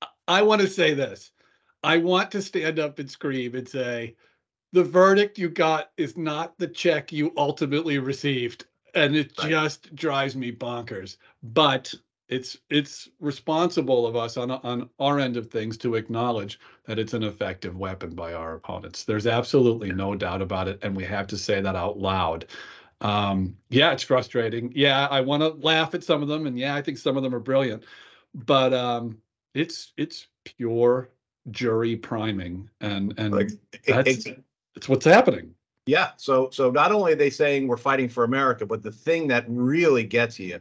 I, 0.01 0.07
I 0.27 0.41
want 0.41 0.61
to 0.61 0.67
say 0.67 0.93
this. 0.93 1.31
I 1.83 1.97
want 1.97 2.31
to 2.31 2.41
stand 2.41 2.79
up 2.79 2.99
and 2.99 3.09
scream 3.09 3.55
and 3.55 3.67
say, 3.67 4.15
the 4.73 4.83
verdict 4.83 5.37
you 5.37 5.49
got 5.49 5.91
is 5.97 6.17
not 6.17 6.57
the 6.57 6.67
check 6.67 7.11
you 7.11 7.31
ultimately 7.37 7.99
received. 7.99 8.65
And 8.93 9.15
it 9.15 9.37
Right. 9.37 9.49
just 9.49 9.95
drives 9.95 10.35
me 10.35 10.51
bonkers. 10.51 11.17
But 11.43 11.93
it's 12.29 12.57
it's 12.69 13.07
responsible 13.19 14.05
of 14.05 14.15
us 14.15 14.37
on 14.37 14.51
on 14.51 14.89
our 14.99 15.19
end 15.19 15.37
of 15.37 15.49
things 15.49 15.77
to 15.77 15.95
acknowledge 15.95 16.59
that 16.85 16.99
it's 16.99 17.13
an 17.13 17.23
effective 17.23 17.77
weapon 17.77 18.13
by 18.13 18.33
our 18.33 18.55
opponents. 18.55 19.03
There's 19.03 19.27
absolutely 19.27 19.91
no 19.91 20.15
doubt 20.15 20.41
about 20.41 20.67
it, 20.67 20.79
and 20.81 20.95
we 20.95 21.05
have 21.05 21.27
to 21.27 21.37
say 21.37 21.61
that 21.61 21.75
out 21.75 21.97
loud. 21.97 22.45
Um, 23.01 23.55
yeah, 23.69 23.91
it's 23.91 24.03
frustrating. 24.03 24.71
Yeah, 24.75 25.07
I 25.07 25.21
want 25.21 25.41
to 25.43 25.49
laugh 25.65 25.93
at 25.93 26.03
some 26.03 26.21
of 26.21 26.27
them, 26.27 26.47
and 26.47 26.57
yeah, 26.57 26.75
I 26.75 26.81
think 26.81 26.97
some 26.97 27.15
of 27.15 27.23
them 27.23 27.33
are 27.33 27.39
brilliant, 27.39 27.83
but 28.33 28.73
um, 28.73 29.17
it's 29.53 29.93
it's 29.97 30.27
pure 30.43 31.09
jury 31.51 31.95
priming, 31.95 32.69
and 32.81 33.13
and 33.17 33.33
like 33.33 33.51
that's 33.87 34.25
it- 34.25 34.43
it's 34.75 34.89
what's 34.89 35.05
happening. 35.05 35.53
Yeah, 35.85 36.11
so 36.17 36.49
so 36.51 36.69
not 36.69 36.91
only 36.91 37.13
are 37.13 37.15
they 37.15 37.29
saying 37.29 37.67
we're 37.67 37.77
fighting 37.77 38.09
for 38.09 38.25
America, 38.25 38.65
but 38.65 38.83
the 38.83 38.91
thing 38.91 39.29
that 39.29 39.45
really 39.47 40.03
gets 40.03 40.37
you 40.37 40.59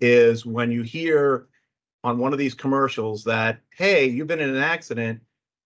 is 0.00 0.46
when 0.46 0.70
you 0.70 0.82
hear 0.82 1.48
on 2.04 2.18
one 2.18 2.32
of 2.32 2.38
these 2.38 2.54
commercials 2.54 3.24
that, 3.24 3.60
hey, 3.76 4.06
you've 4.06 4.26
been 4.26 4.40
in 4.40 4.50
an 4.50 4.62
accident, 4.62 5.20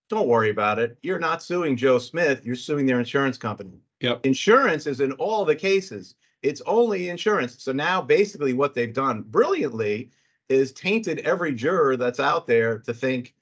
don't 0.09 0.27
worry 0.27 0.49
about 0.49 0.79
it. 0.79 0.97
You're 1.01 1.19
not 1.19 1.43
suing 1.43 1.75
Joe 1.75 1.99
Smith, 1.99 2.45
you're 2.45 2.55
suing 2.55 2.85
their 2.85 2.99
insurance 2.99 3.37
company. 3.37 3.79
Yep. 4.01 4.25
Insurance 4.25 4.87
is 4.87 4.99
in 4.99 5.13
all 5.13 5.45
the 5.45 5.55
cases. 5.55 6.15
It's 6.41 6.61
only 6.65 7.09
insurance. 7.09 7.63
So 7.63 7.71
now 7.71 8.01
basically 8.01 8.53
what 8.53 8.73
they've 8.73 8.93
done 8.93 9.23
brilliantly 9.23 10.11
is 10.49 10.73
tainted 10.73 11.19
every 11.19 11.53
juror 11.53 11.95
that's 11.95 12.19
out 12.19 12.45
there 12.47 12.79
to 12.79 12.93
think, 12.93 13.33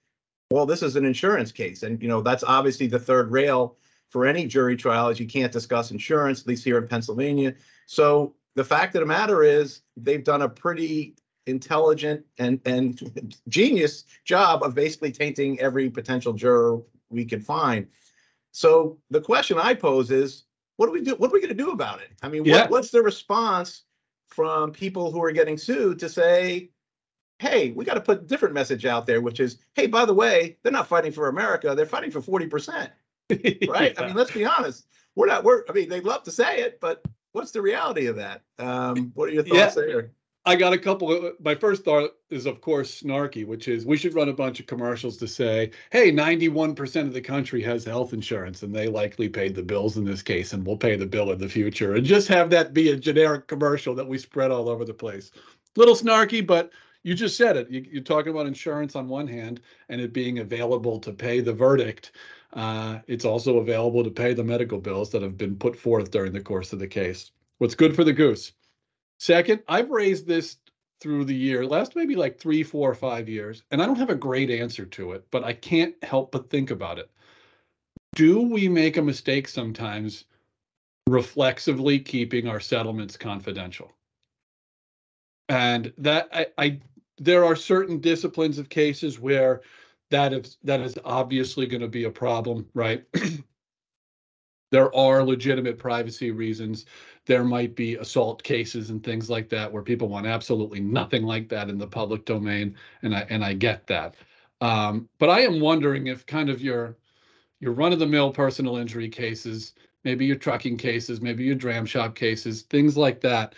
well, 0.52 0.66
this 0.66 0.84
is 0.84 0.96
an 0.96 1.06
insurance 1.06 1.52
case. 1.52 1.84
And 1.84 2.02
you 2.02 2.08
know, 2.08 2.22
that's 2.22 2.44
obviously 2.44 2.88
the 2.88 3.00
third 3.00 3.32
rail 3.32 3.78
for 4.10 4.26
any 4.26 4.46
jury 4.46 4.76
trial 4.76 5.08
is 5.08 5.20
you 5.20 5.26
can't 5.26 5.52
discuss 5.52 5.90
insurance, 5.90 6.42
at 6.42 6.48
least 6.48 6.64
here 6.64 6.78
in 6.78 6.88
Pennsylvania. 6.88 7.56
So 7.86 8.36
the 8.56 8.64
fact 8.64 8.96
of 8.96 9.00
the 9.02 9.06
matter 9.06 9.44
is 9.44 9.82
they've 9.98 10.24
done 10.24 10.42
a 10.42 10.50
pretty 10.50 11.16
intelligent 11.48 12.24
and 12.38 12.60
and 12.66 13.00
genius 13.48 14.06
job 14.26 14.64
of 14.64 14.76
basically 14.76 15.12
tainting 15.12 15.60
every 15.60 15.90
potential 15.90 16.34
juror 16.34 16.82
we 17.10 17.26
can 17.26 17.42
find. 17.42 17.88
So 18.52 19.00
the 19.10 19.22
question 19.22 19.58
I 19.58 19.74
pose 19.74 20.12
is, 20.12 20.44
what 20.78 20.88
do 20.88 20.92
we 20.92 21.02
do? 21.02 21.16
What 21.16 21.30
are 21.30 21.34
we 21.34 21.40
going 21.40 21.56
to 21.56 21.64
do 21.64 21.72
about 21.72 22.02
it? 22.02 22.10
I 22.22 22.30
mean, 22.30 22.46
Yeah. 22.46 22.62
what, 22.64 22.72
what's 22.72 22.92
the 22.92 23.02
response 23.02 23.84
from 24.28 24.72
people 24.72 25.12
who 25.12 25.24
are 25.24 25.32
getting 25.32 25.58
sued 25.58 26.00
to 26.00 26.10
say, 26.10 26.70
hey, 27.40 27.72
we 27.72 27.86
got 27.86 27.96
to 27.96 28.02
put 28.02 28.20
a 28.20 28.26
different 28.26 28.54
message 28.54 28.86
out 28.86 29.06
there, 29.06 29.20
which 29.22 29.40
is, 29.40 29.58
hey, 29.74 29.88
by 29.88 30.06
the 30.06 30.14
way, 30.14 30.58
they're 30.64 30.72
not 30.72 30.88
fighting 30.88 31.12
for 31.12 31.28
America, 31.28 31.74
they're 31.76 31.86
fighting 31.86 32.12
for 32.12 32.22
40% 32.22 32.90
right? 33.70 34.00
I 34.00 34.06
mean, 34.08 34.16
let's 34.16 34.32
be 34.32 34.46
honest. 34.46 34.88
We're 35.16 35.28
not. 35.28 35.44
We're. 35.44 35.64
I 35.70 35.74
mean, 35.74 35.90
they 35.90 36.02
love 36.02 36.24
to 36.24 36.32
say 36.32 36.60
it, 36.62 36.80
but 36.80 37.04
what's 37.34 37.52
the 37.52 37.62
reality 37.62 38.08
of 38.08 38.16
that? 38.18 38.42
Um, 38.60 39.12
what 39.16 39.30
are 39.30 39.34
your 39.34 39.44
thoughts 39.44 39.76
there? 39.76 40.12
I 40.44 40.56
got 40.56 40.74
a 40.74 40.78
couple 40.78 41.12
of 41.12 41.36
my 41.40 41.54
first 41.54 41.84
thought 41.84 42.14
is 42.32 42.48
of 42.48 42.62
course 42.62 43.02
snarky, 43.04 43.46
which 43.46 43.68
is 43.68 43.86
we 43.86 43.96
should 43.96 44.16
run 44.16 44.30
a 44.30 44.34
bunch 44.34 44.60
of 44.60 44.66
commercials 44.66 45.18
to 45.18 45.28
say, 45.28 45.70
hey, 45.92 46.12
91% 46.12 47.02
of 47.02 47.14
the 47.14 47.22
country 47.22 47.62
has 47.62 47.86
health 47.86 48.12
insurance 48.12 48.64
and 48.64 48.74
they 48.74 48.88
likely 48.88 49.30
paid 49.30 49.54
the 49.54 49.62
bills 49.62 49.98
in 49.98 50.04
this 50.04 50.24
case 50.24 50.54
and 50.54 50.66
we'll 50.66 50.78
pay 50.78 50.96
the 50.96 51.06
bill 51.06 51.32
in 51.32 51.38
the 51.38 51.48
future. 51.48 51.94
And 51.94 52.04
just 52.04 52.28
have 52.30 52.50
that 52.50 52.74
be 52.74 52.90
a 52.90 52.98
generic 52.98 53.48
commercial 53.48 53.94
that 53.94 54.08
we 54.08 54.18
spread 54.18 54.50
all 54.50 54.68
over 54.68 54.84
the 54.84 54.96
place. 54.96 55.32
Little 55.76 55.96
snarky, 55.96 56.46
but 56.46 56.72
you 57.04 57.14
just 57.14 57.38
said 57.38 57.58
it. 57.58 57.70
You, 57.70 57.86
you're 57.90 58.04
talking 58.04 58.32
about 58.32 58.48
insurance 58.48 58.96
on 58.96 59.08
one 59.08 59.28
hand 59.28 59.62
and 59.90 60.00
it 60.00 60.14
being 60.14 60.40
available 60.40 61.00
to 61.00 61.12
pay 61.12 61.40
the 61.40 61.54
verdict. 61.54 62.12
Uh, 62.54 63.00
it's 63.08 63.26
also 63.26 63.58
available 63.58 64.04
to 64.04 64.12
pay 64.12 64.34
the 64.34 64.44
medical 64.44 64.80
bills 64.80 65.10
that 65.12 65.22
have 65.22 65.38
been 65.38 65.56
put 65.56 65.76
forth 65.76 66.12
during 66.12 66.34
the 66.34 66.42
course 66.42 66.74
of 66.74 66.80
the 66.80 66.88
case. 66.88 67.32
What's 67.58 67.76
good 67.76 67.96
for 67.96 68.04
the 68.04 68.14
goose? 68.14 68.54
Second, 69.20 69.62
I've 69.68 69.90
raised 69.90 70.28
this 70.28 70.58
through 71.00 71.26
the 71.26 71.36
year, 71.36 71.66
last 71.66 71.96
maybe 71.96 72.16
like 72.16 72.40
three, 72.40 72.64
four, 72.64 72.94
five 72.94 73.28
years, 73.28 73.64
and 73.72 73.82
I 73.82 73.86
don't 73.86 73.98
have 73.98 74.10
a 74.10 74.16
great 74.16 74.52
answer 74.52 74.86
to 74.86 75.14
it, 75.14 75.26
but 75.32 75.44
I 75.44 75.54
can't 75.54 75.96
help 76.04 76.32
but 76.32 76.50
think 76.50 76.70
about 76.70 77.00
it. 77.00 77.10
Do 78.16 78.42
we 78.42 78.68
make 78.68 78.98
a 78.98 79.02
mistake 79.02 79.48
sometimes 79.48 80.26
reflexively 81.08 82.00
keeping 82.00 82.48
our 82.48 82.60
settlements 82.60 83.18
confidential? 83.18 83.92
And 85.50 85.92
that 85.98 86.30
I 86.58 86.80
there 87.22 87.46
are 87.46 87.56
certain 87.56 88.00
disciplines 88.00 88.58
of 88.58 88.68
cases 88.68 89.20
where 89.20 89.62
that 90.10 90.34
is 90.34 90.58
that 90.64 90.82
is 90.82 90.98
obviously 91.06 91.68
going 91.68 91.82
to 91.82 91.88
be 91.88 92.06
a 92.06 92.10
problem, 92.10 92.68
right? 92.74 93.06
there 94.72 94.94
are 94.96 95.24
legitimate 95.24 95.78
privacy 95.78 96.32
reasons. 96.32 96.86
There 97.28 97.44
might 97.44 97.76
be 97.76 97.96
assault 97.96 98.42
cases 98.42 98.90
and 98.90 99.04
things 99.04 99.30
like 99.30 99.50
that 99.50 99.72
where 99.72 99.84
people 99.84 100.10
want 100.10 100.26
absolutely 100.26 100.80
nothing 100.80 101.24
like 101.24 101.48
that 101.50 101.70
in 101.70 101.78
the 101.78 101.88
public 101.88 102.26
domain, 102.26 102.76
and 103.04 103.16
I 103.16 103.28
and 103.30 103.46
I 103.46 103.54
get 103.54 103.86
that. 103.88 104.16
Um, 104.60 105.08
but 105.20 105.30
I 105.30 105.42
am 105.42 105.60
wondering 105.60 106.08
if 106.08 106.26
kind 106.26 106.50
of 106.50 106.60
your 106.62 106.98
your 107.60 107.74
run-of-the-mill 107.74 108.32
personal 108.32 108.78
injury 108.78 109.08
cases, 109.08 109.74
maybe 110.04 110.26
your 110.26 110.36
trucking 110.38 110.78
cases, 110.78 111.22
maybe 111.22 111.44
your 111.44 111.54
dram 111.54 111.86
shop 111.86 112.16
cases, 112.16 112.64
things 112.64 112.98
like 112.98 113.22
that. 113.22 113.54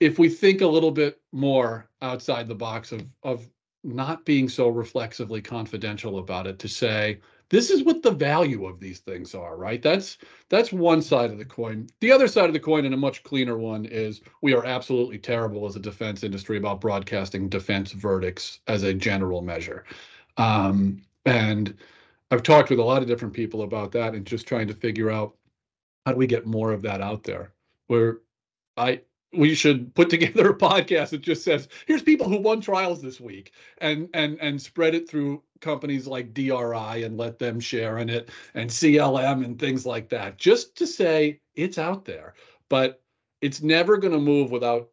If 0.00 0.18
we 0.18 0.28
think 0.28 0.60
a 0.60 0.66
little 0.66 0.90
bit 0.90 1.20
more 1.32 1.88
outside 2.02 2.48
the 2.48 2.54
box 2.54 2.92
of 2.92 3.06
of 3.22 3.48
not 3.82 4.24
being 4.26 4.48
so 4.48 4.68
reflexively 4.68 5.40
confidential 5.40 6.18
about 6.18 6.46
it 6.46 6.58
to 6.58 6.68
say 6.68 7.18
this 7.48 7.70
is 7.70 7.82
what 7.82 8.02
the 8.02 8.10
value 8.10 8.66
of 8.66 8.78
these 8.78 8.98
things 9.00 9.34
are 9.34 9.56
right? 9.56 9.82
That's 9.82 10.18
that's 10.48 10.72
one 10.72 11.02
side 11.02 11.30
of 11.30 11.38
the 11.38 11.44
coin. 11.44 11.88
The 12.00 12.12
other 12.12 12.28
side 12.28 12.46
of 12.46 12.52
the 12.52 12.60
coin 12.60 12.84
and 12.84 12.94
a 12.94 12.98
much 12.98 13.22
cleaner 13.22 13.58
one 13.58 13.86
is 13.86 14.20
we 14.42 14.54
are 14.54 14.64
absolutely 14.64 15.18
terrible 15.18 15.66
as 15.66 15.76
a 15.76 15.80
defense 15.80 16.22
industry 16.22 16.58
about 16.58 16.80
broadcasting 16.80 17.48
defense 17.48 17.92
verdicts 17.92 18.60
as 18.66 18.82
a 18.82 18.94
general 18.94 19.42
measure. 19.42 19.84
Um, 20.36 21.02
and 21.26 21.76
i've 22.30 22.42
talked 22.42 22.70
with 22.70 22.78
a 22.78 22.84
lot 22.84 23.02
of 23.02 23.08
different 23.08 23.34
people 23.34 23.62
about 23.62 23.92
that 23.92 24.14
and 24.14 24.26
just 24.26 24.46
trying 24.46 24.66
to 24.68 24.74
figure 24.74 25.10
out 25.10 25.34
how 26.06 26.12
do 26.12 26.18
we 26.18 26.26
get 26.26 26.46
more 26.46 26.72
of 26.72 26.82
that 26.82 27.00
out 27.00 27.22
there 27.24 27.52
where 27.88 28.18
i 28.76 29.00
we 29.32 29.54
should 29.54 29.94
put 29.94 30.10
together 30.10 30.50
a 30.50 30.56
podcast 30.56 31.10
that 31.10 31.22
just 31.22 31.44
says 31.44 31.68
here's 31.86 32.02
people 32.02 32.28
who 32.28 32.38
won 32.38 32.60
trials 32.60 33.00
this 33.00 33.20
week 33.20 33.52
and 33.78 34.08
and 34.14 34.38
and 34.40 34.60
spread 34.60 34.94
it 34.94 35.08
through 35.08 35.42
companies 35.60 36.06
like 36.06 36.34
DRI 36.34 37.04
and 37.04 37.16
let 37.16 37.38
them 37.38 37.60
share 37.60 37.98
in 37.98 38.08
it 38.08 38.30
and 38.54 38.70
CLM 38.70 39.44
and 39.44 39.58
things 39.58 39.86
like 39.86 40.08
that 40.08 40.38
just 40.38 40.76
to 40.76 40.86
say 40.86 41.40
it's 41.54 41.78
out 41.78 42.04
there. 42.04 42.34
But 42.68 43.02
it's 43.40 43.62
never 43.62 43.96
going 43.96 44.12
to 44.12 44.18
move 44.18 44.50
without 44.50 44.90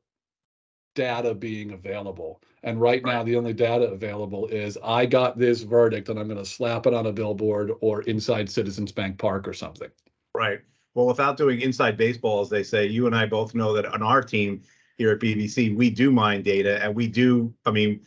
data 0.96 1.34
being 1.34 1.72
available. 1.72 2.41
And 2.63 2.82
right 2.82 3.03
now 3.03 3.24
the 3.24 3.36
only 3.36 3.53
data 3.53 3.86
available 3.86 4.48
is 4.48 4.77
I 4.84 5.06
got 5.06 5.38
this 5.38 5.62
verdict 5.62 6.10
and 6.10 6.20
I'm 6.20 6.27
going 6.27 6.39
to 6.39 6.46
slap 6.46 6.86
it 6.86 6.94
on 6.94 7.06
a 7.06 7.13
billboard 7.13 7.72
or 7.82 8.01
inside 8.03 8.50
Citizens 8.50 8.91
Bank 8.91 9.17
Park 9.17 9.48
or 9.48 9.53
something. 9.53 9.89
Right 10.34 10.62
well, 10.94 11.06
without 11.06 11.38
doing 11.38 11.62
inside 11.62 11.98
baseball, 11.98 12.41
as 12.41 12.50
they 12.50 12.63
say, 12.63 12.86
you 12.88 13.06
and 13.06 13.15
I 13.15 13.25
both 13.25 13.53
know 13.53 13.74
that 13.74 13.86
on 13.86 14.01
our 14.01 14.22
team 14.22 14.62
here 14.98 15.12
at 15.12 15.20
BBC, 15.20 15.75
we 15.75 15.89
do 15.89 16.12
mine 16.12 16.41
data 16.41 16.84
and 16.84 16.96
we 16.96 17.08
do, 17.08 17.53
I 17.65 17.72
mean, 17.72 18.01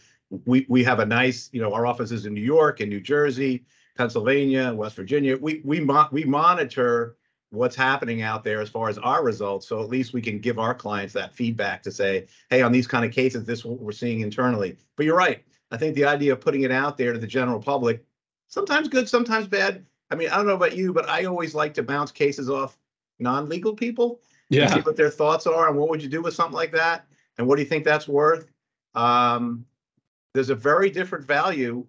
we 0.44 0.66
we 0.68 0.84
have 0.84 1.00
a 1.00 1.06
nice, 1.06 1.50
you 1.52 1.60
know, 1.60 1.72
our 1.72 1.86
offices 1.86 2.26
in 2.26 2.34
New 2.34 2.40
York 2.40 2.80
and 2.80 2.88
New 2.88 3.00
Jersey, 3.00 3.64
Pennsylvania, 3.96 4.72
West 4.72 4.96
Virginia. 4.96 5.36
We 5.36 5.60
we 5.64 5.80
mo- 5.80 6.08
we 6.12 6.24
monitor 6.24 7.16
what's 7.50 7.74
happening 7.74 8.22
out 8.22 8.44
there 8.44 8.60
as 8.60 8.68
far 8.68 8.88
as 8.88 8.98
our 8.98 9.24
results. 9.24 9.66
So 9.66 9.82
at 9.82 9.88
least 9.88 10.12
we 10.12 10.22
can 10.22 10.38
give 10.38 10.58
our 10.58 10.74
clients 10.74 11.12
that 11.14 11.34
feedback 11.34 11.82
to 11.82 11.90
say, 11.90 12.26
hey, 12.48 12.62
on 12.62 12.70
these 12.70 12.86
kind 12.86 13.04
of 13.04 13.12
cases, 13.12 13.44
this 13.44 13.60
is 13.60 13.64
what 13.64 13.80
we're 13.80 13.92
seeing 13.92 14.20
internally. 14.20 14.76
But 14.96 15.04
you're 15.06 15.16
right. 15.16 15.42
I 15.72 15.76
think 15.76 15.94
the 15.94 16.04
idea 16.04 16.32
of 16.32 16.40
putting 16.40 16.62
it 16.62 16.70
out 16.70 16.96
there 16.96 17.12
to 17.12 17.18
the 17.18 17.26
general 17.26 17.60
public, 17.60 18.04
sometimes 18.48 18.88
good, 18.88 19.08
sometimes 19.08 19.48
bad. 19.48 19.84
I 20.10 20.16
mean, 20.16 20.28
I 20.28 20.36
don't 20.36 20.46
know 20.46 20.54
about 20.54 20.76
you, 20.76 20.92
but 20.92 21.08
I 21.08 21.24
always 21.24 21.54
like 21.54 21.74
to 21.74 21.82
bounce 21.82 22.10
cases 22.10 22.50
off 22.50 22.78
non-legal 23.18 23.74
people. 23.74 24.20
Yeah. 24.48 24.74
See 24.74 24.80
what 24.80 24.96
their 24.96 25.10
thoughts 25.10 25.46
are 25.46 25.68
and 25.68 25.78
what 25.78 25.88
would 25.90 26.02
you 26.02 26.08
do 26.08 26.22
with 26.22 26.34
something 26.34 26.56
like 26.56 26.72
that? 26.72 27.06
And 27.38 27.46
what 27.46 27.56
do 27.56 27.62
you 27.62 27.68
think 27.68 27.84
that's 27.84 28.08
worth? 28.08 28.50
Um, 28.94 29.64
there's 30.34 30.50
a 30.50 30.54
very 30.54 30.90
different 30.90 31.24
value 31.24 31.86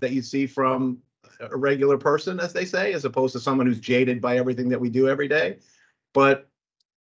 that 0.00 0.12
you 0.12 0.22
see 0.22 0.46
from 0.46 0.98
a 1.40 1.56
regular 1.56 1.98
person, 1.98 2.40
as 2.40 2.52
they 2.52 2.64
say, 2.64 2.92
as 2.92 3.04
opposed 3.04 3.32
to 3.34 3.40
someone 3.40 3.66
who's 3.66 3.80
jaded 3.80 4.20
by 4.20 4.38
everything 4.38 4.68
that 4.70 4.80
we 4.80 4.90
do 4.90 5.08
every 5.08 5.28
day. 5.28 5.58
But 6.14 6.48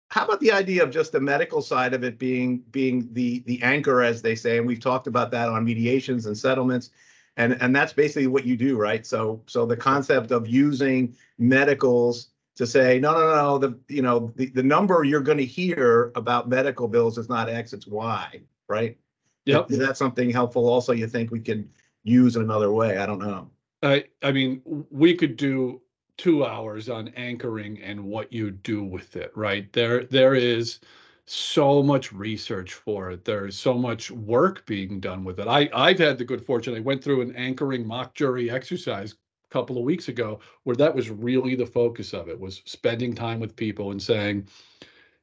how 0.09 0.25
about 0.25 0.39
the 0.39 0.51
idea 0.51 0.83
of 0.83 0.91
just 0.91 1.11
the 1.11 1.19
medical 1.19 1.61
side 1.61 1.93
of 1.93 2.03
it 2.03 2.17
being 2.17 2.59
being 2.71 3.09
the 3.13 3.39
the 3.39 3.61
anchor, 3.61 4.01
as 4.01 4.21
they 4.21 4.35
say, 4.35 4.57
and 4.57 4.67
we've 4.67 4.79
talked 4.79 5.07
about 5.07 5.31
that 5.31 5.49
on 5.49 5.63
mediations 5.63 6.25
and 6.25 6.37
settlements, 6.37 6.91
and 7.38 7.58
and 7.62 7.75
that's 7.75 7.94
basically 7.94 8.27
what 8.27 8.46
you 8.46 8.58
do, 8.58 8.77
right? 8.77 9.06
So 9.06 9.41
so 9.48 9.65
the 9.65 9.77
concept 9.77 10.32
of 10.32 10.48
using 10.48 11.15
medicals 11.38 12.29
to 12.56 12.65
say, 12.65 13.00
no, 13.00 13.13
no, 13.13 13.36
no, 13.36 13.58
the 13.58 13.79
you 13.88 14.01
know 14.01 14.34
the, 14.36 14.48
the 14.48 14.63
number 14.63 15.03
you're 15.03 15.22
going 15.22 15.38
to 15.38 15.46
hear 15.46 16.12
about 16.15 16.50
medical 16.50 16.88
bills 16.88 17.17
is 17.17 17.29
not 17.29 17.48
X, 17.48 17.72
it's 17.74 17.88
Y, 17.88 18.41
right? 18.67 18.98
Yep. 19.46 19.72
Is 19.72 19.77
that 19.77 19.96
something 19.96 20.29
helpful? 20.29 20.67
Also, 20.67 20.91
you 20.91 21.08
think 21.08 21.32
we 21.32 21.39
could 21.39 21.70
use 22.03 22.36
in 22.36 22.41
another 22.41 22.72
way? 22.72 22.98
I 22.98 23.06
don't 23.06 23.20
know. 23.20 23.50
I 23.84 24.06
I 24.24 24.32
mean, 24.32 24.62
we 24.89 25.13
could 25.13 25.38
do 25.38 25.82
two 26.17 26.44
hours 26.44 26.89
on 26.89 27.10
anchoring 27.10 27.82
and 27.82 28.03
what 28.03 28.34
you 28.34 28.50
do 28.50 28.84
with 28.84 29.15
it, 29.15 29.32
right? 29.36 29.72
There 29.72 30.06
there 30.06 30.34
is 30.34 30.79
so 31.27 31.84
much 31.84 32.13
research 32.13 32.74
for 32.74 33.12
it. 33.12 33.25
There's 33.25 33.57
so 33.57 33.74
much 33.74 34.12
work 34.12 34.65
being 34.65 35.00
done 35.00 35.24
with 35.24 35.39
it. 35.39 35.48
I 35.48 35.69
I've 35.74 36.00
had 36.00 36.17
the 36.17 36.25
good 36.25 36.46
fortune. 36.46 36.75
I 36.75 36.79
went 36.79 37.03
through 37.03 37.22
an 37.22 37.36
anchoring 37.36 37.86
mock 37.86 38.15
jury 38.15 38.50
exercise 38.50 39.13
a 39.13 39.53
couple 39.53 39.77
of 39.77 39.84
weeks 39.84 40.07
ago 40.07 40.39
where 40.63 40.75
that 40.77 40.96
was 40.96 41.10
really 41.10 41.55
the 41.55 41.65
focus 41.65 42.13
of 42.13 42.29
it 42.29 42.39
was 42.39 42.62
spending 42.65 43.13
time 43.13 43.39
with 43.39 43.55
people 43.55 43.91
and 43.91 44.01
saying 44.01 44.48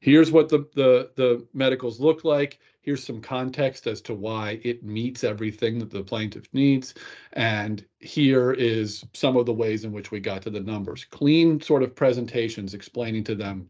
here's 0.01 0.31
what 0.33 0.49
the 0.49 0.59
the 0.75 1.11
the 1.17 1.47
medicals 1.55 2.01
look 2.01 2.25
like 2.25 2.59
here's 2.83 3.05
some 3.05 3.21
context 3.21 3.87
as 3.87 4.01
to 4.03 4.15
why 4.15 4.61
it 4.63 4.83
meets 4.85 5.25
everything 5.25 5.79
that 5.79 5.91
the 5.91 6.03
plaintiff 6.03 6.47
needs 6.53 6.95
and 7.33 7.87
here 8.01 8.53
is 8.53 9.05
some 9.15 9.37
of 9.37 9.47
the 9.47 9.53
ways 9.53 9.85
in 9.85 9.93
which 9.93 10.11
we 10.11 10.21
got 10.21 10.43
to 10.43 10.51
the 10.51 10.61
numbers 10.61 11.05
clean 11.05 11.61
sort 11.61 11.83
of 11.83 11.95
presentations 11.95 12.75
explaining 12.75 13.25
to 13.25 13.35
them 13.35 13.69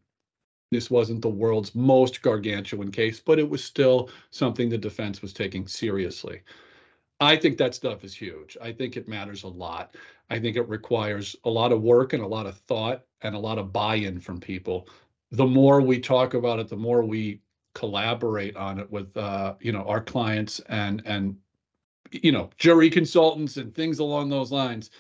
this 0.75 0.90
wasn't 0.90 1.23
the 1.23 1.28
world's 1.28 1.75
most 1.75 2.21
gargantuan 2.21 2.90
case 2.90 3.21
but 3.21 3.38
it 3.38 3.49
was 3.49 3.62
still 3.62 4.11
something 4.31 4.69
the 4.69 4.78
defense 4.78 5.23
was 5.23 5.33
taking 5.33 5.66
seriously 5.66 6.40
I 7.21 7.37
think 7.37 7.59
that 7.59 7.75
stuff 7.75 8.04
is 8.04 8.14
huge. 8.14 8.57
I 8.61 8.73
think 8.73 8.97
it 8.97 9.09
matters 9.09 9.45
a 9.45 9.49
lot. 9.49 9.97
I 10.31 10.38
think 10.38 10.57
it 10.57 10.69
requires 10.69 11.37
a 11.45 11.50
lot 11.50 11.73
of 11.73 11.83
work 11.83 12.12
and 12.12 12.23
a 12.23 12.26
lot 12.26 12.47
of 12.47 12.59
thought 12.59 13.04
and 13.23 13.35
a 13.35 13.38
lot 13.38 13.59
of 13.59 13.73
buy-in 13.73 14.21
from 14.21 14.40
people. 14.40 14.88
The 15.31 15.47
more 15.47 15.81
we 15.81 16.00
talk 16.00 16.35
about 16.35 16.59
it, 16.59 16.69
the 16.69 16.76
more 16.76 17.04
we 17.04 17.40
collaborate 17.75 18.57
on 18.57 18.78
it 18.78 18.90
with 18.90 19.16
uh, 19.16 19.54
you 19.61 19.73
know 19.73 19.85
our 19.85 20.00
clients 20.00 20.61
and 20.69 21.02
and 21.04 21.37
you 22.11 22.33
know 22.33 22.50
jury 22.59 22.90
consultants 22.90 23.57
and 23.57 23.75
things 23.75 23.99
along 23.99 24.28
those 24.28 24.52
lines. 24.52 24.90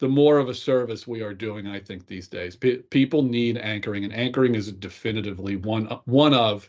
The 0.00 0.08
more 0.08 0.38
of 0.38 0.48
a 0.48 0.54
service 0.54 1.06
we 1.06 1.22
are 1.22 1.34
doing, 1.34 1.66
I 1.66 1.78
think 1.78 2.06
these 2.06 2.26
days, 2.26 2.56
P- 2.56 2.78
people 2.78 3.22
need 3.22 3.56
anchoring, 3.56 4.04
and 4.04 4.12
anchoring 4.12 4.54
is 4.54 4.72
definitively 4.72 5.56
one 5.56 5.86
one 6.06 6.34
of 6.34 6.68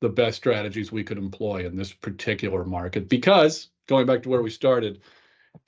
the 0.00 0.08
best 0.08 0.36
strategies 0.36 0.90
we 0.90 1.04
could 1.04 1.18
employ 1.18 1.64
in 1.64 1.76
this 1.76 1.92
particular 1.92 2.64
market 2.64 3.08
because 3.08 3.70
going 3.86 4.06
back 4.06 4.22
to 4.22 4.28
where 4.28 4.42
we 4.42 4.50
started, 4.50 5.00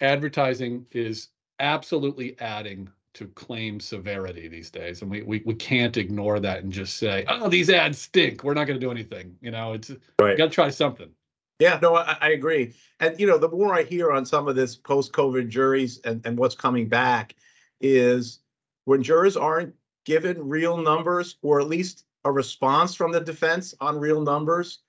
advertising 0.01 0.87
is 0.91 1.29
absolutely 1.61 2.39
adding 2.41 2.89
to 3.15 3.27
claim 3.29 3.79
severity 3.79 4.49
these 4.49 4.71
days. 4.71 5.03
And 5.03 5.11
we, 5.11 5.23
we, 5.23 5.43
we 5.47 5.55
can't 5.55 5.97
ignore 5.97 6.41
that 6.41 6.65
and 6.65 6.73
just 6.73 6.97
say, 6.97 7.25
oh, 7.29 7.49
these 7.49 7.71
ads 7.71 7.99
stink. 7.99 8.43
We're 8.43 8.55
not 8.55 8.67
going 8.67 8.79
to 8.79 8.85
do 8.85 8.91
anything. 8.91 9.37
You 9.41 9.53
know, 9.53 9.73
it's 9.73 9.93
right. 10.21 10.37
got 10.37 10.47
to 10.47 10.51
try 10.51 10.71
something. 10.71 11.11
Yeah, 11.58 11.78
no, 11.80 11.96
I, 11.96 12.16
I, 12.20 12.30
agree. 12.30 12.75
And, 12.99 13.18
you 13.18 13.26
know, 13.26 13.38
the 13.38 13.49
more 13.49 13.75
I 13.75 13.84
hear 13.84 14.11
on 14.11 14.26
some 14.26 14.49
of 14.49 14.56
this 14.56 14.75
post 14.75 15.12
COVID 15.12 15.49
juries 15.49 16.00
and, 16.04 16.25
and 16.26 16.37
what's 16.37 16.56
coming 16.56 16.88
back 16.88 17.37
is 17.80 18.40
when 18.87 19.02
jurors 19.02 19.37
aren't 19.37 19.75
given 20.04 20.49
real 20.49 20.76
numbers 20.76 21.37
or 21.42 21.61
at 21.61 21.68
least 21.68 22.06
a 22.25 22.32
response 22.32 22.94
from 22.94 23.12
the 23.12 23.20
defense 23.20 23.75
on 23.80 23.99
real 23.99 24.20
numbers, 24.20 24.80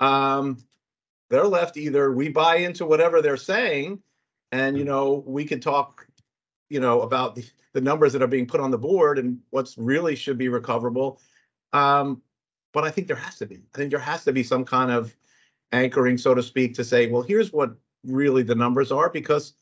um, 0.00 0.58
they're 1.30 1.46
left 1.46 1.76
either 1.76 2.12
we 2.12 2.28
buy 2.28 2.56
into 2.56 2.86
whatever 2.86 3.20
they're 3.20 3.36
saying 3.36 4.00
and 4.52 4.78
you 4.78 4.84
know 4.84 5.22
we 5.26 5.44
can 5.44 5.60
talk 5.60 6.06
you 6.70 6.80
know 6.80 7.02
about 7.02 7.34
the, 7.34 7.44
the 7.74 7.80
numbers 7.80 8.12
that 8.12 8.22
are 8.22 8.28
being 8.28 8.46
put 8.46 8.60
on 8.60 8.70
the 8.70 8.78
board 8.78 9.18
and 9.18 9.38
what's 9.50 9.76
really 9.78 10.16
should 10.16 10.38
be 10.38 10.48
recoverable. 10.48 11.20
Um, 11.72 12.22
but 12.72 12.84
i 12.84 12.90
think 12.90 13.06
there 13.06 13.16
has 13.16 13.36
to 13.38 13.46
be. 13.46 13.56
I 13.74 13.78
think 13.78 13.90
there 13.90 13.98
has 13.98 14.24
to 14.24 14.32
be 14.32 14.42
some 14.42 14.64
kind 14.64 14.90
of 14.90 15.14
anchoring 15.72 16.16
so 16.18 16.34
to 16.34 16.42
speak 16.42 16.74
to 16.74 16.84
say 16.84 17.08
well 17.08 17.22
here's 17.22 17.52
what 17.52 17.74
really 18.04 18.42
the 18.42 18.54
numbers 18.54 18.90
are 18.92 19.10
because 19.10 19.54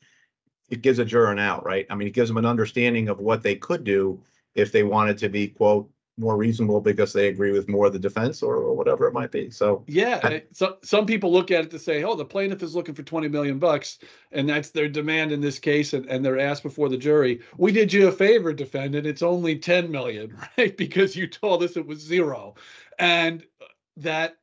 it 0.70 0.82
gives 0.82 0.98
a 0.98 1.04
juror 1.04 1.30
an 1.30 1.38
out 1.38 1.64
right 1.64 1.86
i 1.90 1.94
mean 1.94 2.08
it 2.08 2.14
gives 2.14 2.28
them 2.28 2.36
an 2.36 2.46
understanding 2.46 3.08
of 3.08 3.18
what 3.18 3.42
they 3.42 3.54
could 3.54 3.84
do 3.84 4.20
if 4.54 4.72
they 4.72 4.82
wanted 4.82 5.18
to 5.18 5.28
be 5.28 5.48
quote 5.48 5.90
more 6.18 6.36
reasonable 6.36 6.80
because 6.80 7.12
they 7.12 7.28
agree 7.28 7.52
with 7.52 7.68
more 7.68 7.86
of 7.86 7.92
the 7.92 7.98
defense 7.98 8.42
or, 8.42 8.56
or 8.56 8.75
whatever 8.75 9.06
it 9.06 9.12
might 9.12 9.30
be. 9.30 9.50
So 9.50 9.84
yeah, 9.86 10.20
I, 10.22 10.42
so 10.52 10.78
some 10.82 11.04
people 11.04 11.30
look 11.30 11.50
at 11.50 11.64
it 11.64 11.70
to 11.72 11.78
say, 11.78 12.04
oh, 12.04 12.14
the 12.14 12.25
plaintiff 12.25 12.62
is 12.62 12.75
looking 12.75 12.94
for 12.94 13.02
20 13.02 13.28
million 13.28 13.58
bucks, 13.58 13.98
and 14.32 14.48
that's 14.48 14.70
their 14.70 14.88
demand 14.88 15.32
in 15.32 15.40
this 15.40 15.58
case, 15.58 15.92
and, 15.92 16.06
and 16.06 16.25
they're 16.25 16.40
asked 16.40 16.62
before 16.62 16.88
the 16.88 16.96
jury, 16.96 17.40
we 17.58 17.70
did 17.70 17.92
you 17.92 18.08
a 18.08 18.12
favor, 18.12 18.52
defendant, 18.52 19.06
it's 19.06 19.22
only 19.22 19.58
10 19.58 19.90
million, 19.90 20.36
right? 20.58 20.76
Because 20.76 21.16
you 21.16 21.26
told 21.26 21.62
us 21.62 21.76
it 21.76 21.86
was 21.86 22.00
zero. 22.00 22.54
And 22.98 23.44
that 23.98 24.36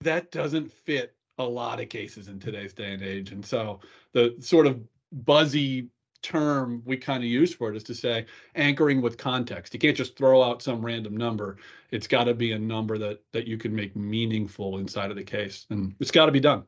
that 0.00 0.30
doesn't 0.30 0.72
fit 0.72 1.14
a 1.38 1.44
lot 1.44 1.80
of 1.80 1.88
cases 1.88 2.28
in 2.28 2.38
today's 2.38 2.72
day 2.72 2.92
and 2.92 3.02
age. 3.02 3.32
And 3.32 3.44
so 3.44 3.80
the 4.12 4.34
sort 4.40 4.66
of 4.66 4.80
buzzy 5.12 5.88
term 6.22 6.82
we 6.84 6.96
kind 6.96 7.22
of 7.22 7.28
use 7.28 7.54
for 7.54 7.70
it 7.70 7.76
is 7.76 7.84
to 7.84 7.94
say 7.94 8.26
anchoring 8.54 9.00
with 9.00 9.16
context. 9.16 9.72
You 9.74 9.80
can't 9.80 9.96
just 9.96 10.16
throw 10.16 10.42
out 10.42 10.62
some 10.62 10.84
random 10.84 11.16
number. 11.16 11.58
It's 11.90 12.06
got 12.06 12.24
to 12.24 12.34
be 12.34 12.52
a 12.52 12.58
number 12.58 12.98
that 12.98 13.20
that 13.32 13.46
you 13.46 13.58
can 13.58 13.74
make 13.74 13.94
meaningful 13.94 14.78
inside 14.78 15.10
of 15.10 15.16
the 15.16 15.22
case, 15.22 15.66
and 15.70 15.94
it's 16.00 16.10
got 16.10 16.26
to 16.26 16.32
be 16.32 16.40
done. 16.40 16.64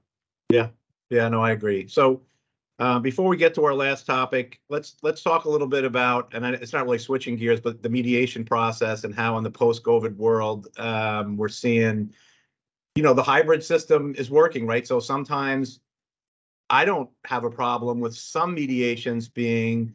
Yeah, 0.50 0.68
yeah, 1.10 1.28
no, 1.28 1.42
I 1.42 1.52
agree. 1.52 1.88
So 1.88 2.22
uh, 2.78 3.00
before 3.00 3.28
we 3.28 3.36
get 3.36 3.54
to 3.54 3.64
our 3.64 3.74
last 3.74 4.06
topic, 4.06 4.60
let's 4.68 4.96
let's 5.02 5.22
talk 5.22 5.46
a 5.46 5.50
little 5.50 5.66
bit 5.66 5.84
about, 5.84 6.32
and 6.34 6.44
it's 6.44 6.72
not 6.72 6.84
really 6.84 6.98
switching 6.98 7.36
gears, 7.36 7.60
but 7.60 7.82
the 7.82 7.88
mediation 7.88 8.44
process 8.44 9.02
and 9.02 9.14
how 9.14 9.38
in 9.38 9.44
the 9.44 9.50
post-COVID 9.50 10.14
world 10.16 10.68
um, 10.78 11.36
we're 11.36 11.48
seeing, 11.48 12.12
you 12.98 13.04
know, 13.04 13.14
the 13.14 13.22
hybrid 13.22 13.62
system 13.62 14.12
is 14.18 14.28
working, 14.28 14.66
right? 14.66 14.84
So 14.84 14.98
sometimes 14.98 15.78
I 16.68 16.84
don't 16.84 17.08
have 17.26 17.44
a 17.44 17.50
problem 17.50 18.00
with 18.00 18.12
some 18.12 18.52
mediations 18.52 19.28
being 19.28 19.94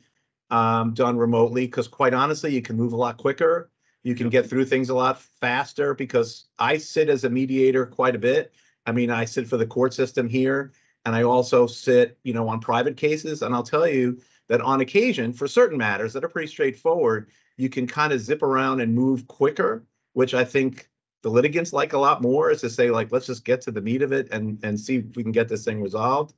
um, 0.51 0.93
done 0.93 1.17
remotely 1.17 1.65
because, 1.65 1.89
quite 1.89 2.13
honestly, 2.13 2.55
you 2.55 2.61
can 2.61 2.77
move 2.77 2.93
a 2.93 2.95
lot 2.95 3.17
quicker. 3.17 3.69
You 4.03 4.15
can 4.15 4.29
get 4.29 4.49
through 4.49 4.63
things 4.63 4.87
a 4.87 4.95
lot 4.95 5.19
faster 5.19 5.93
because 5.93 6.45
I 6.59 6.77
sit 6.77 7.09
as 7.09 7.25
a 7.25 7.29
mediator 7.29 7.85
quite 7.85 8.15
a 8.15 8.19
bit. 8.19 8.53
I 8.85 8.93
mean, 8.93 9.11
I 9.11 9.25
sit 9.25 9.49
for 9.49 9.57
the 9.57 9.67
court 9.67 9.93
system 9.93 10.29
here, 10.29 10.71
and 11.03 11.13
I 11.13 11.23
also 11.23 11.67
sit, 11.67 12.17
you 12.23 12.33
know, 12.33 12.47
on 12.47 12.61
private 12.61 12.95
cases. 12.95 13.41
And 13.41 13.53
I'll 13.53 13.63
tell 13.63 13.85
you 13.85 14.17
that 14.47 14.61
on 14.61 14.79
occasion, 14.79 15.33
for 15.33 15.45
certain 15.45 15.77
matters 15.77 16.13
that 16.13 16.23
are 16.23 16.29
pretty 16.29 16.47
straightforward, 16.47 17.31
you 17.57 17.67
can 17.67 17.85
kind 17.85 18.13
of 18.13 18.21
zip 18.21 18.41
around 18.41 18.79
and 18.79 18.95
move 18.95 19.27
quicker, 19.27 19.83
which 20.13 20.33
I 20.33 20.45
think 20.45 20.87
the 21.23 21.29
litigants 21.29 21.73
like 21.73 21.93
a 21.93 21.97
lot 21.97 22.21
more. 22.21 22.51
Is 22.51 22.61
to 22.61 22.69
say, 22.69 22.91
like, 22.91 23.11
let's 23.11 23.25
just 23.25 23.43
get 23.43 23.61
to 23.61 23.71
the 23.71 23.81
meat 23.81 24.03
of 24.03 24.11
it 24.11 24.27
and 24.31 24.59
and 24.63 24.79
see 24.79 24.97
if 24.97 25.15
we 25.15 25.23
can 25.23 25.31
get 25.31 25.49
this 25.49 25.65
thing 25.65 25.81
resolved. 25.81 26.35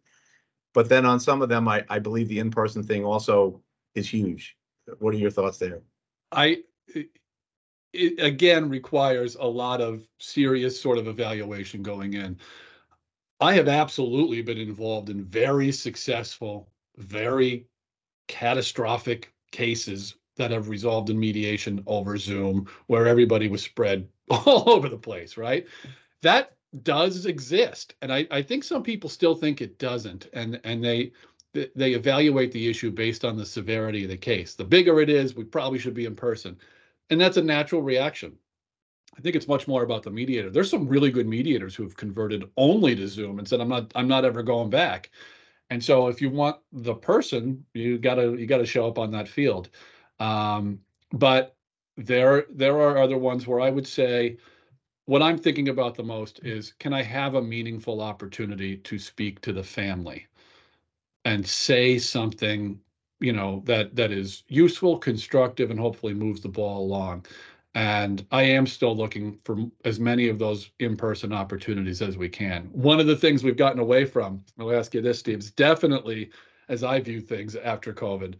But 0.73 0.89
then 0.89 1.05
on 1.05 1.19
some 1.19 1.41
of 1.41 1.49
them, 1.49 1.67
I, 1.67 1.83
I 1.89 1.99
believe 1.99 2.27
the 2.27 2.39
in-person 2.39 2.83
thing 2.83 3.05
also 3.05 3.61
is 3.95 4.09
huge. 4.09 4.57
What 4.99 5.13
are 5.13 5.17
your 5.17 5.31
thoughts 5.31 5.57
there? 5.57 5.81
I 6.31 6.63
it 7.93 8.19
again 8.19 8.69
requires 8.69 9.35
a 9.35 9.45
lot 9.45 9.81
of 9.81 10.07
serious 10.19 10.79
sort 10.79 10.97
of 10.97 11.07
evaluation 11.07 11.81
going 11.81 12.13
in. 12.13 12.37
I 13.39 13.53
have 13.53 13.67
absolutely 13.67 14.41
been 14.41 14.57
involved 14.57 15.09
in 15.09 15.23
very 15.23 15.71
successful, 15.71 16.69
very 16.97 17.67
catastrophic 18.27 19.33
cases 19.51 20.15
that 20.37 20.51
have 20.51 20.69
resolved 20.69 21.09
in 21.09 21.19
mediation 21.19 21.83
over 21.87 22.17
Zoom 22.17 22.67
where 22.87 23.07
everybody 23.07 23.47
was 23.47 23.63
spread 23.63 24.07
all 24.29 24.69
over 24.69 24.89
the 24.89 24.97
place, 24.97 25.37
right? 25.37 25.65
That 26.21 26.55
does 26.83 27.25
exist 27.25 27.95
and 28.01 28.11
I, 28.11 28.27
I 28.31 28.41
think 28.41 28.63
some 28.63 28.83
people 28.83 29.09
still 29.09 29.35
think 29.35 29.61
it 29.61 29.79
doesn't 29.79 30.27
and 30.33 30.59
and 30.63 30.83
they 30.83 31.13
they 31.53 31.93
evaluate 31.93 32.51
the 32.51 32.67
issue 32.67 32.91
based 32.91 33.23
on 33.23 33.37
the 33.37 33.45
severity 33.45 34.03
of 34.03 34.09
the 34.09 34.17
case. 34.17 34.55
The 34.55 34.65
bigger 34.65 34.99
it 34.99 35.09
is 35.09 35.35
we 35.35 35.45
probably 35.45 35.79
should 35.79 35.93
be 35.93 36.05
in 36.05 36.15
person 36.15 36.57
and 37.09 37.21
that's 37.21 37.37
a 37.37 37.43
natural 37.43 37.81
reaction. 37.81 38.37
I 39.17 39.21
think 39.21 39.37
it's 39.37 39.47
much 39.47 39.67
more 39.67 39.83
about 39.83 40.03
the 40.03 40.11
mediator. 40.11 40.49
There's 40.49 40.69
some 40.69 40.87
really 40.87 41.11
good 41.11 41.27
mediators 41.27 41.75
who 41.75 41.83
have 41.83 41.95
converted 41.95 42.49
only 42.57 42.93
to 42.95 43.07
zoom 43.07 43.39
and 43.39 43.47
said 43.47 43.61
i'm 43.61 43.69
not 43.69 43.91
i'm 43.95 44.07
not 44.07 44.25
ever 44.25 44.43
going 44.43 44.69
back. 44.69 45.11
And 45.69 45.83
so 45.83 46.07
if 46.07 46.21
you 46.21 46.29
want 46.29 46.57
the 46.73 46.95
person 46.95 47.65
you 47.73 47.97
gotta 47.97 48.35
you 48.37 48.47
gotta 48.47 48.65
show 48.65 48.87
up 48.87 48.99
on 48.99 49.11
that 49.11 49.29
field. 49.29 49.69
Um, 50.19 50.79
but 51.11 51.55
there 51.97 52.45
there 52.49 52.79
are 52.79 52.97
other 52.97 53.17
ones 53.17 53.47
where 53.47 53.61
i 53.61 53.69
would 53.69 53.87
say 53.87 54.37
what 55.05 55.21
I'm 55.21 55.37
thinking 55.37 55.69
about 55.69 55.95
the 55.95 56.03
most 56.03 56.39
is 56.43 56.73
can 56.79 56.93
I 56.93 57.03
have 57.03 57.35
a 57.35 57.41
meaningful 57.41 58.01
opportunity 58.01 58.77
to 58.77 58.97
speak 58.97 59.39
to 59.41 59.53
the 59.53 59.63
family 59.63 60.27
and 61.25 61.45
say 61.45 61.97
something, 61.97 62.79
you 63.19 63.33
know, 63.33 63.61
that 63.65 63.95
that 63.95 64.11
is 64.11 64.43
useful, 64.47 64.97
constructive, 64.97 65.71
and 65.71 65.79
hopefully 65.79 66.13
moves 66.13 66.41
the 66.41 66.49
ball 66.49 66.83
along. 66.83 67.25
And 67.75 68.25
I 68.31 68.43
am 68.43 68.65
still 68.65 68.95
looking 68.95 69.37
for 69.43 69.57
as 69.83 69.99
many 69.99 70.29
of 70.29 70.39
those 70.39 70.71
in-person 70.79 71.33
opportunities 71.33 72.01
as 72.01 72.17
we 72.17 72.29
can. 72.29 72.69
One 72.71 72.99
of 72.99 73.07
the 73.07 73.17
things 73.17 73.43
we've 73.43 73.57
gotten 73.57 73.79
away 73.79 74.05
from, 74.05 74.43
I'll 74.57 74.73
ask 74.73 74.93
you 74.93 75.01
this, 75.01 75.19
Steve, 75.19 75.39
is 75.39 75.51
definitely 75.51 76.31
as 76.69 76.83
I 76.83 76.99
view 76.99 77.19
things 77.21 77.55
after 77.55 77.93
COVID, 77.93 78.35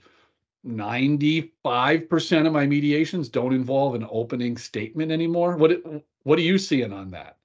95% 0.66 2.48
of 2.48 2.54
my 2.54 2.66
mediations 2.66 3.30
don't 3.30 3.54
involve 3.54 3.94
an 3.96 4.08
opening 4.10 4.58
statement 4.58 5.12
anymore. 5.12 5.58
What 5.58 5.82
what 6.24 6.40
are 6.40 6.44
you 6.44 6.58
seeing 6.58 6.92
on 6.92 7.12
that? 7.12 7.38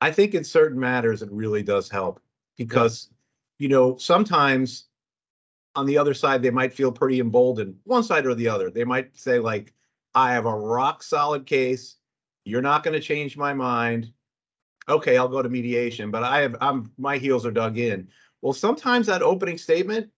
I 0.00 0.12
think 0.12 0.34
in 0.34 0.44
certain 0.44 0.78
matters 0.78 1.22
it 1.22 1.30
really 1.32 1.62
does 1.62 1.88
help 1.88 2.20
because 2.56 3.10
you 3.58 3.68
know 3.68 3.96
sometimes 3.96 4.86
on 5.74 5.86
the 5.86 5.98
other 5.98 6.14
side 6.14 6.42
they 6.42 6.50
might 6.50 6.72
feel 6.72 6.92
pretty 6.92 7.18
emboldened. 7.18 7.76
One 7.84 8.04
side 8.04 8.26
or 8.26 8.34
the 8.34 8.48
other. 8.48 8.70
They 8.70 8.84
might 8.84 9.16
say 9.16 9.38
like 9.38 9.74
i 10.14 10.32
have 10.32 10.46
a 10.46 10.54
rock 10.54 11.02
solid 11.02 11.46
case. 11.46 11.96
You're 12.44 12.62
not 12.62 12.84
going 12.84 12.94
to 12.94 13.00
change 13.00 13.36
my 13.36 13.52
mind. 13.52 14.12
Okay 14.88 15.16
i'll 15.16 15.28
go 15.28 15.42
to 15.42 15.48
mediation 15.48 16.10
but 16.12 16.22
i 16.22 16.40
have 16.40 16.56
i'm 16.60 16.92
my 16.98 17.18
heels 17.18 17.44
are 17.44 17.50
dug 17.52 17.78
in. 17.78 18.08
Well 18.42 18.52
sometimes 18.52 19.08
that 19.08 19.22
opening 19.22 19.58
statement 19.58 20.08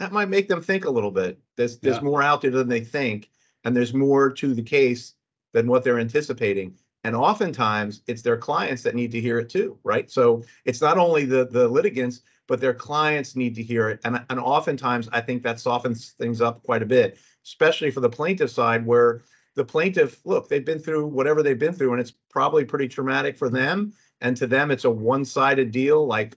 that 0.00 0.12
might 0.12 0.28
make 0.28 0.48
them 0.48 0.62
think 0.62 0.84
a 0.84 0.90
little 0.90 1.10
bit 1.12 1.38
there's 1.56 1.78
there's 1.78 1.96
Yeah. 1.96 2.02
more 2.02 2.22
out 2.22 2.40
there 2.42 2.50
than 2.50 2.68
they 2.68 2.80
think 2.80 3.30
and 3.64 3.76
there's 3.76 3.94
more 3.94 4.30
to 4.30 4.54
the 4.54 4.62
case 4.62 5.14
than 5.52 5.66
what 5.68 5.84
they're 5.84 5.98
anticipating. 6.00 6.74
And 7.04 7.16
oftentimes 7.16 8.02
it's 8.06 8.22
their 8.22 8.36
clients 8.36 8.82
that 8.82 8.94
need 8.94 9.10
to 9.12 9.20
hear 9.20 9.38
it 9.38 9.48
too, 9.48 9.78
right? 9.84 10.10
So 10.10 10.42
it's 10.64 10.80
not 10.80 10.98
only 10.98 11.24
the 11.26 11.46
the 11.46 11.68
litigants, 11.68 12.22
but 12.46 12.60
their 12.60 12.74
clients 12.74 13.36
need 13.36 13.54
to 13.56 13.62
hear 13.62 13.88
it. 13.90 14.00
And, 14.04 14.24
and 14.30 14.40
oftentimes 14.40 15.08
I 15.12 15.20
think 15.20 15.42
that 15.42 15.60
softens 15.60 16.10
things 16.12 16.40
up 16.40 16.62
quite 16.64 16.82
a 16.82 16.86
bit, 16.86 17.18
especially 17.44 17.90
for 17.90 18.00
the 18.00 18.08
plaintiff 18.10 18.50
side 18.50 18.84
where 18.86 19.22
the 19.54 19.64
plaintiff, 19.64 20.20
look, 20.24 20.48
they've 20.48 20.64
been 20.64 20.78
through 20.78 21.06
whatever 21.06 21.42
they've 21.42 21.58
been 21.58 21.74
through, 21.74 21.92
and 21.92 22.00
it's 22.00 22.14
probably 22.30 22.64
pretty 22.64 22.88
traumatic 22.88 23.36
for 23.36 23.48
them. 23.50 23.92
And 24.20 24.36
to 24.36 24.46
them, 24.46 24.70
it's 24.70 24.84
a 24.84 24.90
one-sided 24.90 25.70
deal. 25.70 26.06
Like 26.06 26.36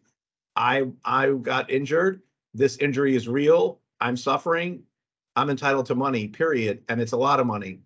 I 0.56 0.88
I 1.06 1.32
got 1.32 1.70
injured. 1.70 2.22
This 2.54 2.78
injury 2.78 3.16
is 3.16 3.28
real. 3.28 3.80
I'm 4.00 4.18
suffering. 4.18 4.84
I'm 5.36 5.50
entitled 5.50 5.88
to 5.88 5.96
money, 5.96 6.28
period. 6.28 6.84
And 6.90 7.02
it's 7.02 7.14
a 7.14 7.18
lot 7.18 7.40
of 7.40 7.48
money. 7.48 7.80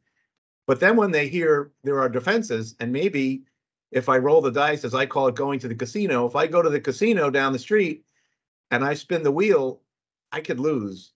But 0.66 0.80
then 0.80 0.98
when 0.98 1.12
they 1.12 1.28
hear 1.28 1.72
there 1.84 2.00
are 2.00 2.10
defenses, 2.10 2.76
and 2.80 2.92
maybe 2.92 3.44
if 3.92 4.10
I 4.10 4.18
roll 4.18 4.42
the 4.42 4.52
dice, 4.52 4.84
as 4.84 4.94
I 4.94 5.06
call 5.06 5.28
it, 5.28 5.36
going 5.36 5.60
to 5.60 5.68
the 5.68 5.76
casino, 5.76 6.26
if 6.26 6.36
I 6.36 6.46
go 6.48 6.62
to 6.62 6.70
the 6.70 6.82
casino 6.82 7.30
down 7.30 7.54
the 7.54 7.60
street 7.60 8.04
and 8.72 8.84
I 8.84 8.94
spin 8.94 9.24
the 9.24 9.32
wheel, 9.32 9.82
I 10.32 10.42
could 10.42 10.60
lose. 10.60 11.14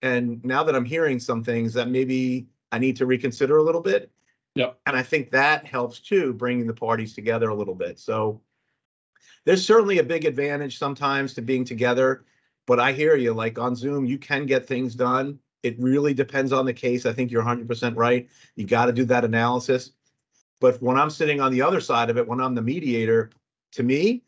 And 0.00 0.42
now 0.44 0.64
that 0.64 0.74
I'm 0.74 0.84
hearing 0.84 1.20
some 1.20 1.44
things 1.44 1.74
that 1.74 1.88
maybe 1.88 2.46
I 2.72 2.78
need 2.78 2.96
to 2.96 3.06
reconsider 3.06 3.58
a 3.58 3.62
little 3.62 3.82
bit. 3.82 4.10
Yeah. 4.54 4.70
And 4.86 4.96
I 4.96 5.02
think 5.02 5.30
that 5.30 5.66
helps 5.66 6.00
too, 6.00 6.32
bringing 6.32 6.66
the 6.66 6.72
parties 6.72 7.14
together 7.14 7.50
a 7.50 7.54
little 7.54 7.74
bit. 7.74 7.98
So 7.98 8.40
there's 9.44 9.64
certainly 9.64 9.98
a 9.98 10.02
big 10.02 10.24
advantage 10.24 10.78
sometimes 10.78 11.34
to 11.34 11.42
being 11.42 11.64
together. 11.64 12.24
But 12.66 12.80
I 12.80 12.92
hear 12.92 13.16
you, 13.16 13.32
like 13.32 13.58
on 13.58 13.76
Zoom, 13.76 14.04
you 14.04 14.18
can 14.18 14.46
get 14.46 14.66
things 14.66 14.94
done 14.94 15.38
it 15.66 15.76
really 15.80 16.14
depends 16.14 16.52
on 16.52 16.64
the 16.64 16.72
case. 16.72 17.06
I 17.06 17.12
think 17.12 17.32
you're 17.32 17.42
100% 17.42 17.96
right. 17.96 18.28
You 18.54 18.64
got 18.64 18.86
to 18.86 18.92
do 18.92 19.04
that 19.06 19.24
analysis. 19.24 19.90
But 20.60 20.80
when 20.80 20.96
I'm 20.96 21.10
sitting 21.10 21.40
on 21.40 21.50
the 21.50 21.60
other 21.60 21.80
side 21.80 22.08
of 22.08 22.16
it, 22.16 22.26
when 22.28 22.40
I'm 22.40 22.54
the 22.54 22.62
mediator, 22.62 23.30
to 23.72 23.82
me, 23.82 24.22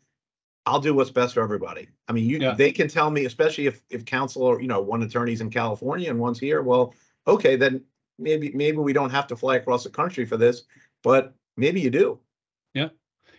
I'll 0.65 0.81
do 0.81 0.93
what's 0.93 1.11
best 1.11 1.35
for 1.35 1.41
everybody. 1.41 1.87
I 2.09 2.11
mean, 2.11 2.25
you 2.25 2.39
Yeah. 2.39 2.55
they 2.55 2.73
can 2.73 2.89
tell 2.89 3.09
me, 3.09 3.23
especially 3.23 3.67
if 3.67 3.81
if 3.89 4.03
counsel 4.03 4.43
or 4.43 4.61
you 4.61 4.67
know 4.67 4.81
one 4.81 5.01
attorney's 5.01 5.39
in 5.39 5.49
California 5.49 6.09
and 6.09 6.19
one's 6.19 6.39
here. 6.39 6.61
Well, 6.61 6.93
okay, 7.25 7.55
then 7.55 7.85
maybe 8.19 8.51
maybe 8.53 8.77
we 8.77 8.91
don't 8.91 9.09
have 9.09 9.25
to 9.27 9.37
fly 9.37 9.55
across 9.55 9.85
the 9.85 9.89
country 9.89 10.25
for 10.25 10.35
this, 10.35 10.63
but 11.01 11.33
maybe 11.55 11.79
you 11.79 11.89
do. 11.89 12.19
Yeah, 12.73 12.89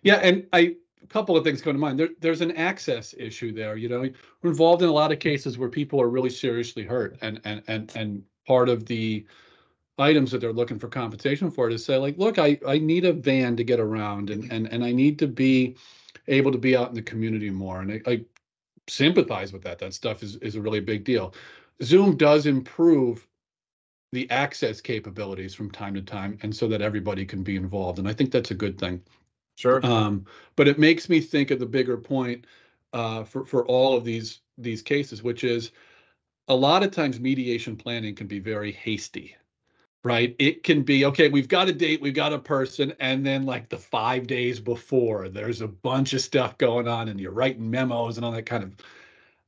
yeah, 0.02 0.16
and 0.16 0.46
I 0.54 0.76
a 1.02 1.06
couple 1.06 1.36
of 1.36 1.44
things 1.44 1.62
come 1.62 1.72
to 1.72 1.78
mind. 1.78 1.98
There, 1.98 2.10
there's 2.20 2.40
an 2.40 2.52
access 2.52 3.14
issue 3.16 3.52
there. 3.52 3.76
You 3.76 3.88
know, 3.88 4.08
we're 4.42 4.50
involved 4.50 4.82
in 4.82 4.88
a 4.88 4.92
lot 4.92 5.12
of 5.12 5.18
cases 5.18 5.58
where 5.58 5.68
people 5.68 6.00
are 6.00 6.08
really 6.08 6.30
seriously 6.30 6.84
hurt, 6.84 7.18
and 7.22 7.40
and 7.44 7.62
and 7.68 7.92
and 7.94 8.22
part 8.46 8.68
of 8.68 8.86
the 8.86 9.24
items 9.98 10.30
that 10.30 10.40
they're 10.40 10.52
looking 10.52 10.78
for 10.78 10.88
compensation 10.88 11.50
for 11.50 11.68
is 11.70 11.84
say 11.84 11.96
like, 11.96 12.18
look, 12.18 12.38
I 12.38 12.58
I 12.66 12.78
need 12.78 13.04
a 13.04 13.12
van 13.12 13.56
to 13.56 13.64
get 13.64 13.80
around, 13.80 14.30
and 14.30 14.50
and 14.52 14.70
and 14.72 14.84
I 14.84 14.92
need 14.92 15.18
to 15.20 15.26
be 15.26 15.76
able 16.28 16.52
to 16.52 16.58
be 16.58 16.76
out 16.76 16.88
in 16.88 16.94
the 16.94 17.02
community 17.02 17.50
more, 17.50 17.80
and 17.80 17.92
I, 17.92 18.10
I 18.10 18.24
sympathize 18.88 19.52
with 19.52 19.62
that. 19.62 19.78
That 19.78 19.94
stuff 19.94 20.22
is 20.22 20.36
is 20.36 20.56
a 20.56 20.60
really 20.62 20.80
big 20.80 21.04
deal. 21.04 21.34
Zoom 21.82 22.16
does 22.16 22.46
improve 22.46 23.26
the 24.12 24.28
access 24.30 24.80
capabilities 24.80 25.54
from 25.54 25.70
time 25.70 25.94
to 25.94 26.02
time, 26.02 26.38
and 26.42 26.54
so 26.54 26.68
that 26.68 26.82
everybody 26.82 27.24
can 27.24 27.42
be 27.42 27.56
involved, 27.56 27.98
and 27.98 28.08
I 28.08 28.12
think 28.12 28.32
that's 28.32 28.50
a 28.50 28.54
good 28.54 28.78
thing. 28.78 29.02
Sure. 29.60 29.84
Um, 29.84 30.26
but 30.56 30.68
it 30.68 30.78
makes 30.78 31.08
me 31.08 31.20
think 31.20 31.50
of 31.50 31.58
the 31.58 31.66
bigger 31.66 31.96
point 31.98 32.46
uh, 32.92 33.24
for 33.24 33.44
for 33.44 33.66
all 33.66 33.96
of 33.96 34.04
these 34.04 34.40
these 34.58 34.82
cases, 34.82 35.22
which 35.22 35.44
is 35.44 35.72
a 36.48 36.54
lot 36.56 36.82
of 36.82 36.90
times 36.92 37.20
mediation 37.20 37.76
planning 37.76 38.14
can 38.14 38.26
be 38.26 38.38
very 38.40 38.72
hasty. 38.72 39.36
right? 40.04 40.34
It 40.38 40.62
can 40.62 40.82
be 40.82 41.04
okay, 41.06 41.28
we've 41.28 41.48
got 41.48 41.68
a 41.68 41.72
date, 41.72 42.00
we've 42.00 42.14
got 42.14 42.32
a 42.32 42.38
person, 42.38 42.92
and 43.00 43.24
then 43.26 43.44
like 43.46 43.68
the 43.68 43.78
five 43.78 44.26
days 44.26 44.60
before, 44.60 45.28
there's 45.28 45.60
a 45.60 45.68
bunch 45.68 46.14
of 46.14 46.20
stuff 46.22 46.58
going 46.58 46.88
on, 46.88 47.08
and 47.08 47.20
you're 47.20 47.32
writing 47.32 47.70
memos 47.70 48.16
and 48.16 48.24
all 48.24 48.32
that 48.32 48.46
kind 48.46 48.64
of. 48.64 48.74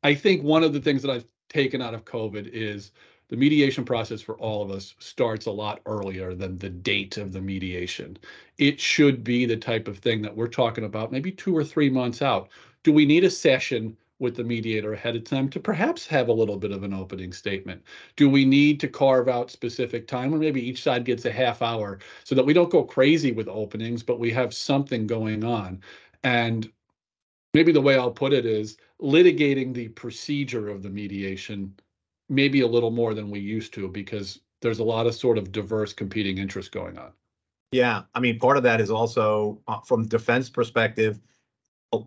I 0.03 0.15
think 0.15 0.43
one 0.43 0.65
of 0.65 0.73
the 0.73 0.81
things 0.81 1.03
that 1.03 1.11
I've 1.11 1.27
taken 1.49 1.83
out 1.83 1.95
of 1.95 2.05
COVID 2.05 2.49
is 2.53 2.93
the 3.33 3.39
mediation 3.39 3.83
process 3.83 4.21
for 4.21 4.37
all 4.37 4.63
of 4.63 4.71
us 4.71 4.95
starts 4.99 5.47
a 5.47 5.51
lot 5.51 5.81
earlier 5.87 6.35
than 6.35 6.59
the 6.59 6.69
date 6.69 7.17
of 7.17 7.33
the 7.33 7.41
mediation. 7.41 8.19
It 8.59 8.79
should 8.79 9.25
be 9.25 9.47
the 9.47 9.57
type 9.57 9.89
of 9.89 9.97
thing 9.97 10.21
that 10.21 10.37
we're 10.37 10.49
talking 10.49 10.85
about 10.85 11.11
maybe 11.11 11.33
two 11.33 11.57
or 11.57 11.65
three 11.65 11.89
months 11.89 12.21
out. 12.21 12.51
Do 12.83 12.93
we 12.93 13.07
need 13.07 13.25
a 13.25 13.31
session 13.31 13.97
with 14.19 14.37
the 14.37 14.45
mediator 14.45 14.93
ahead 14.93 15.17
of 15.17 15.25
time 15.25 15.49
to 15.49 15.61
perhaps 15.61 16.07
have 16.09 16.29
a 16.29 16.33
little 16.33 16.59
bit 16.59 16.73
of 16.73 16.83
an 16.83 16.93
opening 16.93 17.33
statement? 17.33 17.83
Do 18.17 18.29
we 18.29 18.45
need 18.45 18.79
to 18.81 18.87
carve 18.87 19.31
out 19.31 19.51
specific 19.51 20.07
time 20.07 20.35
or 20.35 20.39
maybe 20.39 20.61
each 20.61 20.83
side 20.83 21.07
gets 21.07 21.25
a 21.25 21.33
half 21.33 21.63
hour 21.63 22.01
so 22.25 22.35
that 22.35 22.45
we 22.45 22.53
don't 22.53 22.69
go 22.69 22.85
crazy 22.85 23.33
with 23.33 23.49
openings, 23.49 24.03
but 24.03 24.21
we 24.21 24.31
have 24.33 24.53
something 24.53 25.07
going 25.07 25.43
on? 25.43 25.81
And 26.23 26.71
maybe 27.55 27.73
the 27.73 27.81
way 27.81 27.97
I'll 27.97 28.11
put 28.11 28.35
it 28.35 28.45
is 28.45 28.77
litigating 29.01 29.73
the 29.73 29.89
procedure 29.89 30.69
of 30.69 30.83
the 30.83 30.91
mediation 30.91 31.75
maybe 32.33 32.63
a 32.63 32.67
little 32.67 32.91
more 32.91 33.15
than 33.15 33.31
we 33.31 33.39
used 33.39 33.75
to 33.75 33.89
because 33.89 34.41
there's 34.63 34.79
a 34.79 34.85
lot 34.85 35.07
of 35.07 35.15
sort 35.15 35.39
of 35.39 35.53
diverse 35.53 35.93
competing 35.93 36.39
interests 36.39 36.71
going 36.71 36.99
on. 36.99 37.13
Yeah, 37.73 38.03
I 38.15 38.21
mean, 38.21 38.39
part 38.39 38.57
of 38.57 38.63
that 38.63 38.81
is 38.81 38.91
also 38.91 39.61
uh, 39.69 39.81
from 39.81 40.07
defense 40.07 40.51
perspective, 40.51 41.21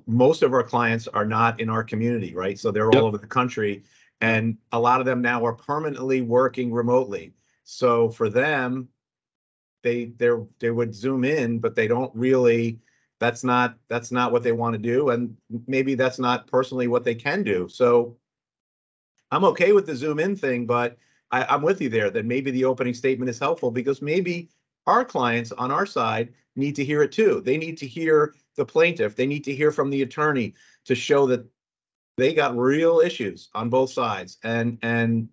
most 0.08 0.42
of 0.42 0.54
our 0.54 0.64
clients 0.64 1.08
are 1.08 1.26
not 1.26 1.60
in 1.60 1.70
our 1.70 1.84
community, 1.84 2.34
right? 2.34 2.58
So 2.58 2.72
they're 2.72 2.92
Yep. 2.92 3.02
all 3.02 3.08
over 3.08 3.18
the 3.18 3.28
country, 3.28 3.84
and 4.22 4.58
a 4.72 4.80
lot 4.80 5.00
of 5.00 5.06
them 5.06 5.22
now 5.22 5.46
are 5.46 5.54
permanently 5.54 6.22
working 6.22 6.72
remotely. 6.74 7.34
So 7.64 8.10
for 8.10 8.30
them, 8.30 8.90
they 9.84 10.06
they're 10.18 10.44
they 10.60 10.72
would 10.72 10.94
zoom 10.96 11.24
in, 11.24 11.60
but 11.60 11.76
they 11.76 11.88
don't 11.88 12.14
really. 12.16 12.80
That's 13.20 13.44
not 13.44 13.78
that's 13.88 14.12
not 14.12 14.32
what 14.32 14.44
they 14.44 14.52
want 14.52 14.74
to 14.74 14.80
do, 14.80 15.10
and 15.10 15.38
maybe 15.68 15.96
that's 15.96 16.20
not 16.20 16.48
personally 16.48 16.88
what 16.88 17.04
they 17.04 17.16
can 17.16 17.44
do. 17.44 17.68
So 17.70 18.18
I'm 19.32 19.44
okay 19.46 19.72
with 19.72 19.86
the 19.86 19.96
zoom 19.96 20.20
in 20.20 20.36
thing, 20.36 20.66
but 20.66 20.98
I, 21.32 21.44
I'm 21.46 21.62
with 21.62 21.82
you 21.82 21.90
there 21.90 22.10
that 22.10 22.26
maybe 22.26 22.52
the 22.52 22.66
opening 22.66 22.94
statement 22.94 23.30
is 23.30 23.40
helpful 23.40 23.72
because 23.72 24.02
maybe 24.02 24.50
our 24.88 25.04
clients 25.04 25.52
on 25.52 25.72
our 25.72 25.86
side 25.86 26.34
need 26.56 26.76
to 26.76 26.86
hear 26.86 27.02
it 27.02 27.12
too. 27.12 27.42
They 27.42 27.58
need 27.58 27.78
to 27.80 27.88
hear 27.88 28.36
the 28.56 28.66
plaintiff. 28.66 29.16
They 29.16 29.26
need 29.26 29.44
to 29.46 29.56
hear 29.56 29.72
from 29.72 29.90
the 29.90 30.02
attorney 30.04 30.54
to 30.86 30.96
show 30.96 31.26
that 31.28 31.46
they 32.18 32.34
got 32.34 32.58
real 32.58 33.00
issues 33.00 33.50
on 33.54 33.70
both 33.70 33.92
sides. 33.92 34.38
And 34.44 34.78
and 34.82 35.30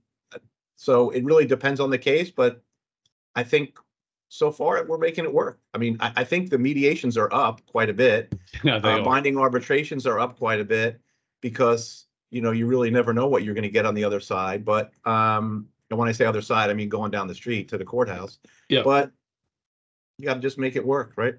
so 0.77 1.11
it 1.11 1.25
really 1.25 1.47
depends 1.47 1.79
on 1.79 1.91
the 1.91 1.99
case, 1.99 2.31
but 2.31 2.63
I 3.37 3.45
think 3.45 3.79
so 4.29 4.51
far 4.51 4.83
we're 4.85 4.99
making 4.99 5.25
it 5.25 5.33
work. 5.33 5.61
I 5.75 5.79
mean, 5.79 5.97
I, 6.01 6.13
I 6.17 6.25
think 6.25 6.51
the 6.51 6.59
mediations 6.59 7.17
are 7.17 7.33
up 7.33 7.65
quite 7.67 7.91
a 7.91 7.95
bit. 7.95 8.35
They 8.65 8.71
Uh, 8.71 9.05
binding 9.05 9.39
arbitrations 9.39 10.07
are 10.07 10.19
up 10.19 10.39
quite 10.39 10.61
a 10.61 10.65
bit 10.65 11.01
because 11.41 12.07
you 12.33 12.41
know 12.41 12.51
you 12.51 12.67
really 12.67 12.91
never 12.91 13.13
know 13.13 13.29
what 13.29 13.45
you're 13.45 13.55
going 13.55 13.63
to 13.63 13.71
get 13.71 13.87
on 13.87 13.95
the 13.95 14.03
other 14.03 14.19
side. 14.19 14.65
But 14.65 14.93
um, 15.05 15.69
and 15.91 15.99
when 15.99 16.09
I 16.09 16.13
say 16.13 16.25
other 16.25 16.43
side, 16.43 16.71
I 16.71 16.75
mean 16.75 16.89
going 16.89 17.13
down 17.13 17.29
the 17.29 17.35
street 17.35 17.69
to 17.69 17.79
the 17.79 17.85
courthouse. 17.85 18.39
Yeah. 18.69 18.83
But 18.83 19.13
you 20.19 20.25
got 20.25 20.35
to 20.35 20.41
just 20.41 20.59
make 20.59 20.75
it 20.75 20.85
work, 20.85 21.13
right? 21.17 21.35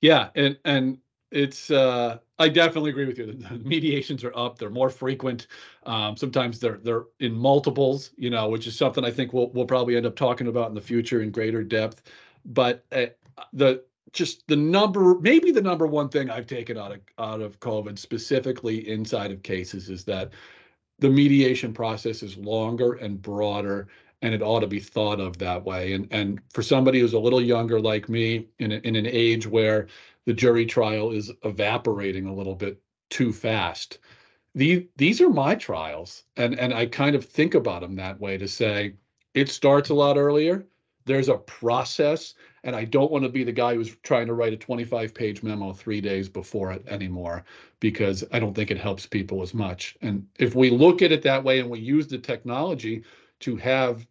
Yeah, 0.00 0.28
and 0.36 0.58
and 0.64 0.98
it's 1.32 1.70
uh 1.70 2.18
I 2.38 2.48
definitely 2.48 2.90
agree 2.90 3.06
with 3.06 3.18
you. 3.18 3.32
The 3.32 3.58
mediations 3.58 4.22
are 4.22 4.36
up, 4.36 4.58
they're 4.58 4.70
more 4.70 4.90
frequent. 4.90 5.48
Um 5.84 6.16
sometimes 6.16 6.60
they're 6.60 6.78
they're 6.78 7.04
in 7.20 7.32
multiples, 7.32 8.10
you 8.16 8.30
know, 8.30 8.48
which 8.48 8.66
is 8.66 8.76
something 8.76 9.04
I 9.04 9.10
think 9.10 9.32
we'll 9.32 9.48
we'll 9.50 9.64
probably 9.64 9.96
end 9.96 10.06
up 10.06 10.16
talking 10.16 10.46
about 10.46 10.68
in 10.68 10.74
the 10.74 10.80
future 10.80 11.22
in 11.22 11.30
greater 11.30 11.64
depth. 11.64 12.02
But 12.44 12.84
uh, 12.92 13.06
the 13.52 13.82
just 14.12 14.46
the 14.46 14.56
number 14.56 15.18
maybe 15.20 15.50
the 15.50 15.62
number 15.62 15.86
one 15.86 16.08
thing 16.08 16.30
I've 16.30 16.46
taken 16.46 16.78
out 16.78 16.92
of 16.92 17.00
out 17.18 17.40
of 17.40 17.60
COVID 17.60 17.98
specifically 17.98 18.88
inside 18.88 19.30
of 19.32 19.42
cases 19.42 19.88
is 19.88 20.04
that 20.04 20.32
the 20.98 21.10
mediation 21.10 21.72
process 21.72 22.22
is 22.22 22.36
longer 22.36 22.94
and 22.94 23.20
broader 23.20 23.88
and 24.22 24.34
it 24.34 24.42
ought 24.42 24.60
to 24.60 24.66
be 24.66 24.80
thought 24.80 25.20
of 25.20 25.38
that 25.38 25.64
way. 25.64 25.92
And 25.92 26.08
and 26.10 26.40
for 26.52 26.62
somebody 26.62 27.00
who's 27.00 27.12
a 27.12 27.18
little 27.18 27.40
younger 27.40 27.80
like 27.80 28.08
me, 28.08 28.46
in 28.58 28.72
a, 28.72 28.76
in 28.76 28.96
an 28.96 29.06
age 29.06 29.46
where 29.46 29.88
the 30.24 30.32
jury 30.32 30.66
trial 30.66 31.12
is 31.12 31.30
evaporating 31.44 32.26
a 32.26 32.34
little 32.34 32.54
bit 32.54 32.80
too 33.10 33.32
fast, 33.32 33.98
these 34.54 34.84
these 34.96 35.20
are 35.20 35.28
my 35.28 35.54
trials, 35.54 36.24
and 36.36 36.58
and 36.58 36.72
I 36.72 36.86
kind 36.86 37.14
of 37.14 37.24
think 37.24 37.54
about 37.54 37.82
them 37.82 37.96
that 37.96 38.20
way 38.20 38.38
to 38.38 38.48
say 38.48 38.94
it 39.34 39.50
starts 39.50 39.90
a 39.90 39.94
lot 39.94 40.16
earlier. 40.16 40.66
There's 41.04 41.28
a 41.28 41.36
process, 41.36 42.34
and 42.66 42.74
I 42.74 42.84
don't 42.84 43.12
want 43.12 43.22
to 43.22 43.30
be 43.30 43.44
the 43.44 43.52
guy 43.52 43.76
who's 43.76 43.94
trying 44.02 44.26
to 44.26 44.34
write 44.34 44.52
a 44.52 44.56
25 44.56 45.14
page 45.14 45.42
memo 45.44 45.72
three 45.72 46.00
days 46.00 46.28
before 46.28 46.72
it 46.72 46.84
anymore 46.88 47.44
because 47.78 48.24
I 48.32 48.40
don't 48.40 48.54
think 48.54 48.72
it 48.72 48.78
helps 48.78 49.06
people 49.06 49.40
as 49.40 49.54
much. 49.54 49.96
And 50.02 50.26
if 50.40 50.56
we 50.56 50.68
look 50.68 51.00
at 51.00 51.12
it 51.12 51.22
that 51.22 51.44
way 51.44 51.60
and 51.60 51.70
we 51.70 51.78
use 51.78 52.08
the 52.08 52.18
technology 52.18 53.04
to 53.40 53.54
have 53.56 54.04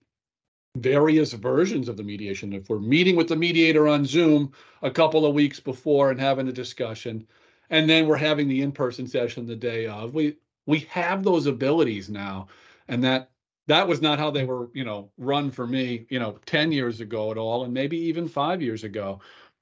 various 0.77 1.33
versions 1.33 1.89
of 1.89 1.97
the 1.97 2.03
mediation. 2.03 2.53
If 2.53 2.69
we're 2.69 2.79
meeting 2.79 3.17
with 3.17 3.27
the 3.27 3.35
mediator 3.35 3.89
on 3.89 4.05
Zoom 4.05 4.53
a 4.81 4.91
couple 4.91 5.25
of 5.25 5.33
weeks 5.33 5.59
before 5.59 6.11
and 6.11 6.19
having 6.19 6.47
a 6.47 6.53
discussion, 6.53 7.27
and 7.69 7.89
then 7.89 8.07
we're 8.07 8.17
having 8.17 8.47
the 8.47 8.61
in-person 8.61 9.07
session 9.07 9.45
the 9.45 9.55
day 9.55 9.85
of, 9.85 10.13
we 10.13 10.37
we 10.65 10.79
have 10.89 11.23
those 11.23 11.45
abilities 11.45 12.09
now, 12.09 12.47
and 12.87 13.03
that 13.03 13.29
that 13.67 13.87
was 13.87 14.01
not 14.01 14.19
how 14.19 14.31
they 14.31 14.45
were, 14.45 14.69
you 14.73 14.83
know, 14.83 15.11
run 15.17 15.51
for 15.51 15.65
me, 15.65 16.05
you 16.09 16.19
know, 16.19 16.37
10 16.45 16.71
years 16.71 17.01
ago 17.01 17.31
at 17.31 17.37
all, 17.37 17.63
and 17.63 17.73
maybe 17.73 17.97
even 17.97 18.27
five 18.27 18.61
years 18.61 18.83
ago. 18.83 19.19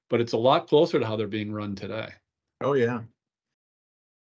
But 0.10 0.22
it's 0.22 0.34
a 0.34 0.38
lot 0.38 0.68
closer 0.68 1.00
to 1.00 1.06
how 1.06 1.16
they're 1.16 1.28
being 1.28 1.52
run 1.52 1.76
today. 1.76 2.10
Oh, 2.62 2.74
yeah. 2.74 3.02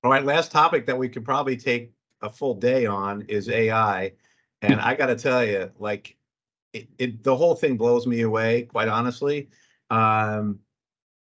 All 0.04 0.12
right, 0.12 0.24
last 0.24 0.52
topic 0.52 0.86
that 0.86 0.98
we 0.98 1.10
could 1.10 1.26
probably 1.26 1.58
take 1.58 1.92
a 2.22 2.30
full 2.30 2.54
day 2.54 2.86
on 2.86 3.24
is 3.24 3.50
AI. 3.50 4.14
And 4.62 4.80
I 4.80 4.96
got 4.96 5.08
to 5.08 5.16
tell 5.16 5.44
you, 5.44 5.72
like, 5.78 6.18
it, 6.74 6.88
it, 6.98 7.24
the 7.24 7.36
whole 7.36 7.56
thing 7.56 7.78
blows 7.78 8.08
me 8.08 8.22
away, 8.22 8.64
quite 8.64 8.88
honestly. 8.88 9.50
Um, 9.90 10.60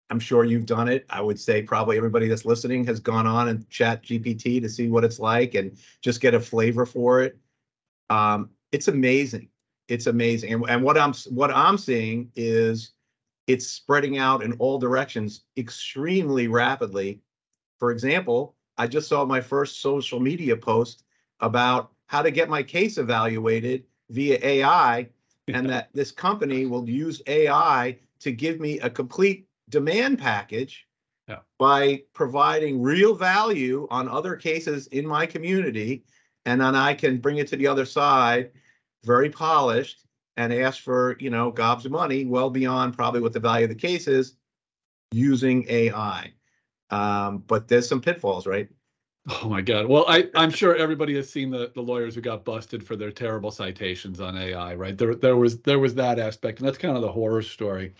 I'm 0.09 0.19
sure 0.19 0.43
you've 0.43 0.65
done 0.65 0.87
it. 0.87 1.05
I 1.09 1.21
would 1.21 1.39
say 1.39 1.61
probably 1.63 1.97
everybody 1.97 2.27
that's 2.27 2.45
listening 2.45 2.85
has 2.85 2.99
gone 2.99 3.25
on 3.25 3.47
and 3.47 3.67
ChatGPT 3.69 4.61
to 4.61 4.69
see 4.69 4.89
what 4.89 5.03
it's 5.03 5.19
like 5.19 5.55
and 5.55 5.77
just 6.01 6.21
get 6.21 6.33
a 6.33 6.39
flavor 6.39 6.85
for 6.85 7.21
it. 7.21 7.37
Um, 8.09 8.49
it's 8.71 8.87
amazing. 8.87 9.49
It's 9.87 10.07
amazing. 10.07 10.53
And, 10.53 10.65
and 10.69 10.83
what 10.83 10.97
I'm 10.97 11.13
what 11.29 11.51
I'm 11.51 11.77
seeing 11.77 12.31
is 12.35 12.91
it's 13.47 13.67
spreading 13.67 14.17
out 14.17 14.43
in 14.43 14.53
all 14.53 14.79
directions 14.79 15.45
extremely 15.57 16.47
rapidly. 16.47 17.21
For 17.77 17.91
example, 17.91 18.55
I 18.77 18.87
just 18.87 19.07
saw 19.07 19.25
my 19.25 19.41
first 19.41 19.81
social 19.81 20.19
media 20.19 20.57
post 20.57 21.03
about 21.39 21.91
how 22.07 22.21
to 22.21 22.31
get 22.31 22.49
my 22.49 22.63
case 22.63 22.97
evaluated 22.97 23.83
via 24.09 24.39
AI 24.41 25.09
and 25.47 25.69
that 25.69 25.89
this 25.93 26.11
company 26.11 26.65
will 26.65 26.89
use 26.89 27.21
AI 27.27 27.97
to 28.19 28.31
give 28.31 28.59
me 28.59 28.79
a 28.79 28.89
complete 28.89 29.47
demand 29.69 30.17
package 30.19 30.87
Yeah. 31.27 31.39
by 31.59 32.03
providing 32.13 32.81
real 32.81 33.13
value 33.15 33.87
on 33.91 34.09
other 34.09 34.35
cases 34.35 34.87
in 34.87 35.05
my 35.05 35.25
community. 35.25 36.03
And 36.45 36.61
then 36.61 36.75
I 36.75 36.93
can 36.93 37.17
bring 37.17 37.37
it 37.37 37.47
to 37.49 37.55
the 37.55 37.67
other 37.67 37.85
side, 37.85 38.51
very 39.03 39.29
polished, 39.29 40.05
and 40.37 40.53
ask 40.53 40.81
for, 40.81 41.15
you 41.19 41.29
know, 41.29 41.51
gobs 41.51 41.85
of 41.85 41.91
money 41.91 42.25
well 42.25 42.49
beyond 42.49 42.95
probably 42.95 43.21
what 43.21 43.33
the 43.33 43.39
value 43.39 43.65
of 43.65 43.69
the 43.69 43.75
case 43.75 44.07
is 44.07 44.35
using 45.11 45.65
AI. 45.69 46.33
Um, 46.89 47.39
but 47.47 47.67
there's 47.67 47.87
some 47.87 48.01
pitfalls, 48.01 48.45
right? 48.45 48.69
Oh 49.41 49.49
my 49.49 49.61
God. 49.61 49.87
Well, 49.87 50.05
I, 50.07 50.29
I'm 50.35 50.51
sure 50.51 50.75
everybody 50.75 51.15
has 51.15 51.29
seen 51.29 51.49
the, 51.49 51.71
the 51.73 51.81
lawyers 51.81 52.13
who 52.13 52.21
got 52.21 52.45
busted 52.45 52.85
for 52.85 52.95
their 52.95 53.11
terrible 53.11 53.49
citations 53.49 54.19
on 54.19 54.37
AI, 54.37 54.75
right? 54.75 54.95
There, 54.95 55.15
there 55.15 55.35
was 55.35 55.59
there 55.61 55.79
was 55.79 55.95
that 55.95 56.19
aspect, 56.19 56.59
and 56.59 56.67
that's 56.67 56.77
kind 56.77 56.95
of 56.95 57.01
the 57.01 57.11
horror 57.11 57.41
story. 57.41 57.93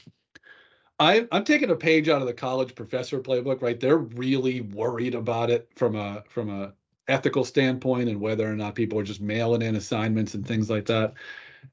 I, 0.99 1.27
I'm 1.31 1.43
taking 1.43 1.71
a 1.71 1.75
page 1.75 2.09
out 2.09 2.21
of 2.21 2.27
the 2.27 2.33
college 2.33 2.75
professor 2.75 3.19
playbook, 3.19 3.61
right? 3.61 3.79
They're 3.79 3.97
really 3.97 4.61
worried 4.61 5.15
about 5.15 5.49
it 5.49 5.67
from 5.75 5.95
a 5.95 6.23
from 6.29 6.49
a 6.49 6.73
ethical 7.07 7.45
standpoint 7.45 8.09
and 8.09 8.19
whether 8.19 8.49
or 8.49 8.55
not 8.55 8.75
people 8.75 8.99
are 8.99 9.03
just 9.03 9.21
mailing 9.21 9.61
in 9.61 9.75
assignments 9.75 10.33
and 10.33 10.45
things 10.45 10.69
like 10.69 10.85
that. 10.85 11.13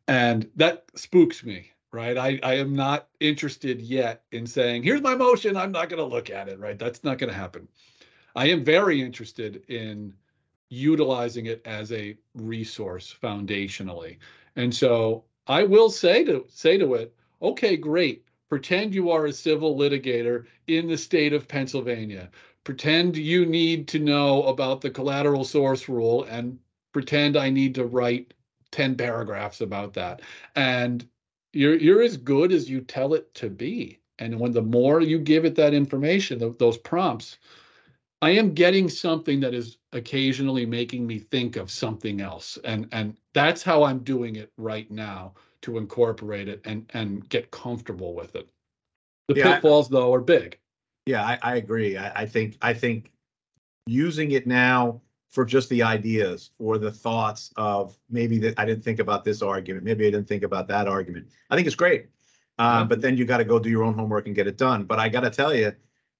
And 0.08 0.48
that 0.56 0.84
spooks 0.94 1.44
me, 1.44 1.70
right? 1.90 2.16
I, 2.16 2.38
I 2.42 2.54
am 2.54 2.74
not 2.74 3.08
interested 3.20 3.80
yet 3.80 4.24
in 4.32 4.46
saying, 4.46 4.82
here's 4.82 5.02
my 5.02 5.14
motion. 5.14 5.56
I'm 5.56 5.72
not 5.72 5.88
going 5.88 5.98
to 5.98 6.14
look 6.16 6.30
at 6.30 6.48
it, 6.48 6.58
right? 6.58 6.78
That's 6.78 7.04
not 7.04 7.18
going 7.18 7.30
to 7.30 7.38
happen. 7.38 7.68
I 8.34 8.48
am 8.48 8.64
very 8.64 9.00
interested 9.00 9.62
in 9.68 10.14
utilizing 10.68 11.46
it 11.46 11.60
as 11.66 11.92
a 11.92 12.16
resource 12.34 13.14
foundationally. 13.22 14.16
And 14.56 14.74
so 14.74 15.24
I 15.46 15.64
will 15.64 15.90
say 15.90 16.24
to 16.24 16.46
say 16.48 16.78
to 16.78 16.94
it, 16.94 17.14
okay, 17.42 17.76
great. 17.76 18.24
Pretend 18.48 18.94
you 18.94 19.10
are 19.10 19.26
a 19.26 19.32
civil 19.32 19.78
litigator 19.78 20.46
in 20.66 20.86
the 20.86 20.96
state 20.96 21.32
of 21.32 21.48
Pennsylvania. 21.48 22.30
Pretend 22.64 23.16
you 23.16 23.46
need 23.46 23.86
to 23.88 23.98
know 24.00 24.42
about 24.44 24.80
the 24.80 24.90
collateral 24.90 25.44
source 25.44 25.88
rule 25.88 26.24
and 26.24 26.58
pretend 26.92 27.36
I 27.36 27.50
need 27.50 27.74
to 27.76 27.84
write 27.86 28.34
10 28.72 28.96
paragraphs 28.96 29.60
about 29.60 29.94
that. 29.94 30.22
And 30.56 31.08
you're 31.52 31.76
you're 31.76 32.02
as 32.02 32.16
good 32.16 32.50
as 32.52 32.68
you 32.70 32.80
tell 32.80 33.14
it 33.14 33.32
to 33.34 33.48
be. 33.50 34.00
And 34.18 34.38
when 34.40 34.52
the 34.52 34.62
more 34.62 35.00
you 35.00 35.18
give 35.20 35.44
it 35.44 35.54
that 35.56 35.74
information, 35.74 36.38
th- 36.40 36.58
those 36.58 36.78
prompts, 36.78 37.38
I 38.22 38.30
am 38.30 38.54
getting 38.54 38.88
something 38.88 39.40
that 39.40 39.54
is 39.54 39.78
occasionally 39.92 40.66
making 40.66 41.06
me 41.06 41.18
think 41.18 41.56
of 41.56 41.70
something 41.70 42.20
else. 42.22 42.58
And 42.64 42.88
and 42.92 43.18
that's 43.34 43.62
how 43.62 43.82
I'm 43.84 44.00
doing 44.04 44.36
it 44.36 44.52
right 44.56 44.90
now 44.90 45.34
to 45.62 45.78
incorporate 45.78 46.48
it 46.48 46.62
and 46.64 46.90
and 46.94 47.28
get 47.28 47.50
comfortable 47.50 48.14
with 48.14 48.36
it. 48.36 48.48
The 49.28 49.34
Yeah, 49.34 49.62
pitfalls 49.62 49.90
though 49.90 50.14
are 50.14 50.22
big. 50.22 50.58
Yeah, 51.06 51.24
I, 51.24 51.38
I 51.42 51.56
agree. 51.56 51.96
I, 51.96 52.22
I 52.22 52.26
think, 52.26 52.58
I 52.62 52.74
think 52.74 53.10
using 53.86 54.32
it 54.32 54.46
now 54.46 55.00
for 55.30 55.44
just 55.44 55.68
the 55.68 55.82
ideas 55.82 56.50
or 56.58 56.78
the 56.78 56.90
thoughts 56.92 57.52
of 57.56 57.96
maybe 58.10 58.38
that 58.38 58.54
I 58.58 58.64
didn't 58.64 58.84
think 58.84 59.00
about 59.00 59.24
this 59.24 59.42
argument, 59.42 59.84
maybe 59.84 60.06
I 60.06 60.10
didn't 60.10 60.28
think 60.28 60.42
about 60.42 60.68
that 60.68 60.86
argument. 60.86 61.28
I 61.50 61.56
think 61.56 61.66
it's 61.66 61.76
great. 61.76 62.06
Uh, 62.58 62.80
Yeah. 62.80 62.84
but 62.84 63.00
then 63.00 63.16
you 63.16 63.24
got 63.24 63.38
to 63.38 63.44
go 63.44 63.58
do 63.58 63.70
your 63.70 63.82
own 63.82 63.94
homework 63.94 64.26
and 64.26 64.34
get 64.36 64.46
it 64.46 64.58
done. 64.58 64.84
But 64.84 64.98
I 64.98 65.08
got 65.08 65.20
to 65.20 65.30
tell 65.30 65.54
you, 65.54 65.72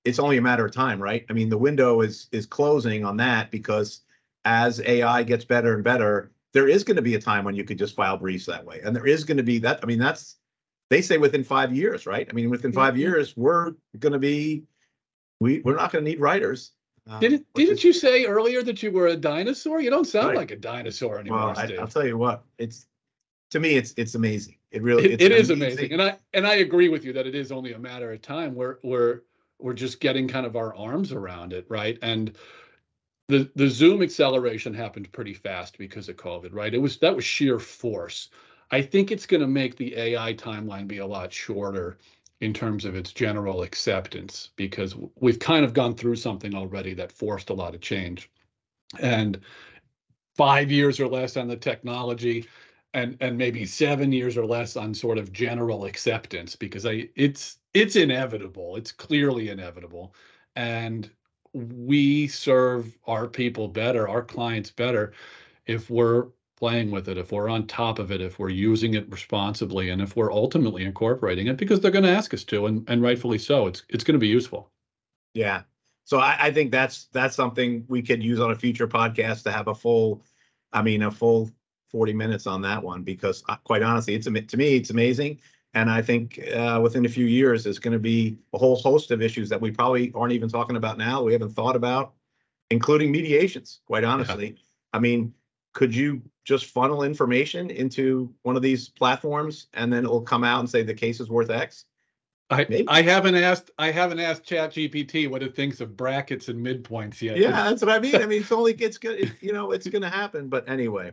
it's 0.04 0.18
only 0.18 0.38
a 0.38 0.42
matter 0.42 0.64
of 0.64 0.72
time, 0.72 1.00
right? 1.00 1.24
I 1.30 1.32
mean, 1.32 1.48
the 1.48 1.58
window 1.58 2.00
is, 2.00 2.28
is 2.32 2.46
closing 2.46 3.04
on 3.04 3.16
that 3.18 3.50
because 3.50 4.00
as 4.44 4.80
AI 4.80 5.22
gets 5.22 5.44
better 5.44 5.74
and 5.74 5.84
better, 5.84 6.32
there 6.52 6.68
is 6.68 6.82
going 6.82 6.96
to 6.96 7.02
be 7.02 7.14
a 7.14 7.20
time 7.20 7.44
when 7.44 7.54
you 7.54 7.64
could 7.64 7.78
just 7.78 7.94
file 7.94 8.16
briefs 8.16 8.46
that 8.46 8.64
way. 8.64 8.80
And 8.82 8.96
there 8.96 9.06
is 9.06 9.24
going 9.24 9.36
to 9.36 9.42
be 9.44 9.58
that, 9.60 9.78
I 9.82 9.86
mean, 9.86 9.98
that's, 10.00 10.36
they 10.90 11.02
say 11.02 11.18
within 11.18 11.44
five 11.44 11.74
years, 11.74 12.06
right? 12.06 12.26
I 12.28 12.32
mean, 12.32 12.50
within 12.50 12.72
five 12.72 12.98
years, 12.98 13.36
we're 13.36 13.74
going 13.98 14.12
to 14.12 14.18
be, 14.18 14.64
we, 15.42 15.60
we're 15.64 15.76
not 15.76 15.92
going 15.92 16.04
to 16.04 16.10
need 16.10 16.20
writers. 16.20 16.72
uh, 17.10 17.18
Didn't 17.18 17.46
didn't 17.54 17.78
is- 17.78 17.84
you 17.84 17.92
say 17.92 18.24
earlier 18.24 18.62
that 18.62 18.82
you 18.82 18.90
were 18.92 19.08
a 19.08 19.16
dinosaur? 19.16 19.80
You 19.80 19.90
don't 19.90 20.06
sound 20.06 20.28
Right. 20.28 20.36
like 20.36 20.50
a 20.52 20.56
dinosaur 20.56 21.18
anymore, 21.18 21.38
Well, 21.38 21.58
I, 21.58 21.66
Steve. 21.66 21.80
I'll 21.80 21.88
tell 21.88 22.06
you 22.06 22.16
what, 22.16 22.44
it's, 22.58 22.86
to 23.50 23.60
me, 23.60 23.74
it's, 23.74 23.92
it's 23.96 24.14
amazing. 24.14 24.56
It 24.70 24.82
really, 24.82 25.04
It, 25.04 25.10
it's 25.12 25.24
it 25.24 25.32
is 25.32 25.50
amazing, 25.50 25.92
and 25.92 26.00
I 26.00 26.16
and 26.32 26.46
I 26.46 26.54
agree 26.54 26.88
with 26.88 27.04
you 27.04 27.12
that 27.12 27.26
it 27.26 27.34
is 27.34 27.52
only 27.52 27.74
a 27.74 27.78
matter 27.78 28.10
of 28.10 28.22
time. 28.22 28.54
We're 28.54 28.78
we're 28.82 29.20
we're 29.58 29.74
just 29.74 30.00
getting 30.00 30.26
kind 30.26 30.46
of 30.46 30.56
our 30.56 30.74
arms 30.74 31.12
around 31.12 31.52
it, 31.52 31.66
right? 31.68 31.98
And 32.00 32.34
the 33.28 33.50
the 33.54 33.68
Zoom 33.68 34.00
acceleration 34.02 34.72
happened 34.72 35.12
pretty 35.12 35.34
fast 35.34 35.76
because 35.76 36.08
of 36.08 36.16
COVID, 36.16 36.54
right? 36.54 36.72
It 36.72 36.78
was 36.78 36.96
that 37.00 37.14
was 37.14 37.24
sheer 37.26 37.58
force. 37.58 38.30
I 38.70 38.80
think 38.80 39.10
it's 39.10 39.26
going 39.26 39.42
to 39.42 39.46
make 39.46 39.76
the 39.76 39.94
AI 39.94 40.32
timeline 40.32 40.86
be 40.88 40.98
a 40.98 41.06
lot 41.06 41.30
shorter 41.30 41.98
in 42.42 42.52
terms 42.52 42.84
of 42.84 42.96
its 42.96 43.12
general 43.12 43.62
acceptance 43.62 44.50
because 44.56 44.96
we've 45.20 45.38
kind 45.38 45.64
of 45.64 45.72
gone 45.72 45.94
through 45.94 46.16
something 46.16 46.56
already 46.56 46.92
that 46.92 47.12
forced 47.12 47.50
a 47.50 47.54
lot 47.54 47.72
of 47.72 47.80
change. 47.80 48.28
And 48.98 49.40
five 50.36 50.68
years 50.68 50.98
or 50.98 51.06
less 51.06 51.36
on 51.36 51.46
the 51.46 51.56
technology 51.56 52.44
and 52.94 53.16
and 53.20 53.38
maybe 53.38 53.64
seven 53.64 54.10
years 54.12 54.36
or 54.36 54.44
less 54.44 54.76
on 54.76 54.92
sort 54.92 55.18
of 55.18 55.32
general 55.32 55.84
acceptance 55.84 56.56
because 56.56 56.84
I 56.84 57.08
it's 57.14 57.58
it's 57.74 57.94
inevitable. 57.94 58.74
It's 58.74 58.90
clearly 58.90 59.50
inevitable. 59.50 60.12
And 60.56 61.08
we 61.52 62.26
serve 62.26 62.98
our 63.06 63.28
people 63.28 63.68
better, 63.68 64.08
our 64.08 64.22
clients 64.22 64.72
better 64.72 65.12
if 65.66 65.90
we're 65.90 66.26
playing 66.62 66.92
with 66.92 67.08
it, 67.08 67.18
if 67.18 67.32
we're 67.32 67.48
on 67.48 67.66
top 67.66 67.98
of 67.98 68.12
it, 68.12 68.20
if 68.20 68.38
we're 68.38 68.48
using 68.48 68.94
it 68.94 69.10
responsibly, 69.10 69.90
and 69.90 70.00
if 70.00 70.14
we're 70.14 70.32
ultimately 70.32 70.84
incorporating 70.84 71.48
it 71.48 71.56
because 71.56 71.80
they're 71.80 71.90
going 71.90 72.04
to 72.04 72.16
ask 72.20 72.32
us 72.32 72.44
to, 72.44 72.66
and, 72.66 72.88
and 72.88 73.02
rightfully 73.02 73.38
so. 73.38 73.66
It's 73.66 73.82
it's 73.88 74.04
going 74.04 74.14
to 74.14 74.20
be 74.20 74.28
useful. 74.28 74.70
Yeah. 75.34 75.62
So 76.04 76.20
I, 76.20 76.36
I 76.38 76.52
think 76.52 76.70
that's, 76.70 77.06
that's 77.12 77.34
something 77.34 77.84
we 77.88 78.00
could 78.00 78.22
use 78.22 78.38
on 78.38 78.52
a 78.52 78.54
future 78.54 78.86
podcast 78.86 79.42
to 79.42 79.50
have 79.50 79.66
a 79.66 79.74
full, 79.74 80.22
I 80.72 80.82
mean, 80.82 81.02
a 81.02 81.10
full 81.10 81.50
forty 81.90 82.12
minutes 82.12 82.46
on 82.46 82.62
that 82.62 82.80
one, 82.80 83.02
because 83.02 83.42
uh, 83.48 83.56
quite 83.64 83.82
honestly, 83.82 84.14
it's, 84.14 84.26
to 84.26 84.56
me, 84.56 84.76
it's 84.76 84.90
amazing. 84.90 85.40
And 85.74 85.90
I 85.90 86.00
think, 86.00 86.38
uh, 86.54 86.78
within 86.80 87.06
a 87.06 87.08
few 87.08 87.26
years, 87.26 87.64
there's 87.64 87.80
gonna 87.80 87.98
be 87.98 88.38
a 88.52 88.58
whole 88.58 88.76
host 88.76 89.10
of 89.10 89.20
issues 89.20 89.48
that 89.48 89.60
we 89.60 89.72
probably 89.72 90.12
aren't 90.14 90.32
even 90.32 90.48
talking 90.48 90.76
about 90.76 90.96
now, 90.96 91.24
we 91.24 91.32
haven't 91.32 91.54
thought 91.54 91.74
about, 91.74 92.12
including 92.70 93.10
mediations, 93.10 93.80
quite 93.84 94.04
honestly. 94.04 94.54
I 94.92 95.00
mean, 95.00 95.34
could 95.72 95.94
you 95.94 96.22
just 96.44 96.66
funnel 96.66 97.02
information 97.02 97.70
into 97.70 98.32
one 98.42 98.56
of 98.56 98.62
these 98.62 98.88
platforms 98.88 99.68
and 99.74 99.92
then 99.92 100.04
it'll 100.04 100.20
come 100.20 100.44
out 100.44 100.60
and 100.60 100.68
say 100.68 100.82
the 100.82 100.94
case 100.94 101.20
is 101.20 101.28
worth 101.28 101.50
X? 101.50 101.84
I, 102.50 102.66
Maybe. 102.68 102.84
I 102.88 103.00
haven't 103.00 103.34
asked 103.36 103.70
I 103.78 103.90
haven't 103.90 104.20
asked 104.20 104.44
ChatGPT 104.44 105.30
what 105.30 105.42
it 105.42 105.56
thinks 105.56 105.80
of 105.80 105.96
brackets 105.96 106.48
and 106.48 106.64
midpoints 106.64 107.22
yet. 107.22 107.38
Yeah, 107.38 107.50
that's 107.50 107.80
what 107.82 107.90
I 107.90 107.98
mean. 107.98 108.16
I 108.16 108.26
mean, 108.26 108.42
it's 108.42 108.52
only, 108.52 108.72
it's 108.74 108.98
good, 108.98 109.20
it- 109.20 109.32
you 109.40 109.52
know, 109.52 109.70
it's 109.70 109.88
gonna 109.88 110.10
happen, 110.10 110.48
but 110.48 110.68
anyway. 110.68 111.12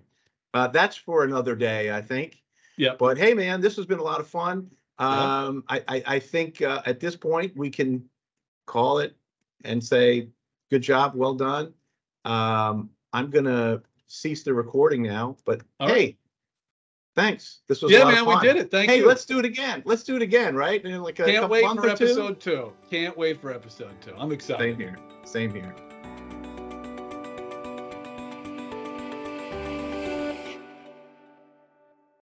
Uh, 0.53 0.67
that's 0.67 0.97
for 0.97 1.23
another 1.23 1.55
day, 1.55 1.91
I 1.91 2.01
think. 2.01 2.41
Yeah. 2.75 2.95
But 2.97 3.17
hey, 3.17 3.33
man, 3.33 3.61
this 3.61 3.75
has 3.75 3.85
been 3.85 3.99
a 3.99 4.03
lot 4.03 4.19
of 4.19 4.27
fun. 4.27 4.69
Yeah. 4.99 5.43
Um, 5.45 5.63
I, 5.69 5.83
I, 5.87 6.03
I 6.07 6.19
think, 6.19 6.61
uh, 6.61 6.81
at 6.85 6.99
this 6.99 7.15
point, 7.15 7.55
we 7.55 7.69
can 7.69 8.03
call 8.65 8.99
it 8.99 9.15
and 9.63 9.81
say, 9.81 10.29
good 10.69 10.81
job, 10.81 11.13
well 11.15 11.35
done. 11.35 11.73
Um, 12.25 12.89
I'm 13.13 13.29
gonna 13.29 13.81
cease 14.09 14.43
the 14.43 14.53
recording 14.53 15.01
now, 15.01 15.37
but 15.45 15.61
All 15.79 15.87
right. 15.87 15.95
hey, 15.97 16.17
thanks. 17.15 17.59
This 17.67 17.81
was 17.81 17.91
Yeah, 17.91 18.03
man, 18.05 18.25
we 18.25 18.37
did 18.39 18.57
it. 18.57 18.69
Thank 18.69 18.89
Hey, 18.89 18.97
you. 18.97 19.03
Hey, 19.03 19.07
let's 19.07 19.23
do 19.25 19.39
it 19.39 19.45
again. 19.45 19.81
Let's 19.85 20.03
do 20.03 20.15
it 20.17 20.21
again, 20.21 20.55
right? 20.55 20.83
In 20.83 21.01
like 21.01 21.19
a 21.19 21.25
Can't 21.25 21.49
wait 21.49 21.63
for 21.63 21.79
or 21.79 21.95
two? 21.95 22.05
episode 22.05 22.39
two. 22.41 22.73
Can't 22.89 23.17
wait 23.17 23.39
for 23.39 23.53
episode 23.53 23.93
two. 24.01 24.13
I'm 24.17 24.31
excited. 24.31 24.59
Same 24.63 24.77
here, 24.77 24.97
same 25.23 25.53
here. 25.53 25.73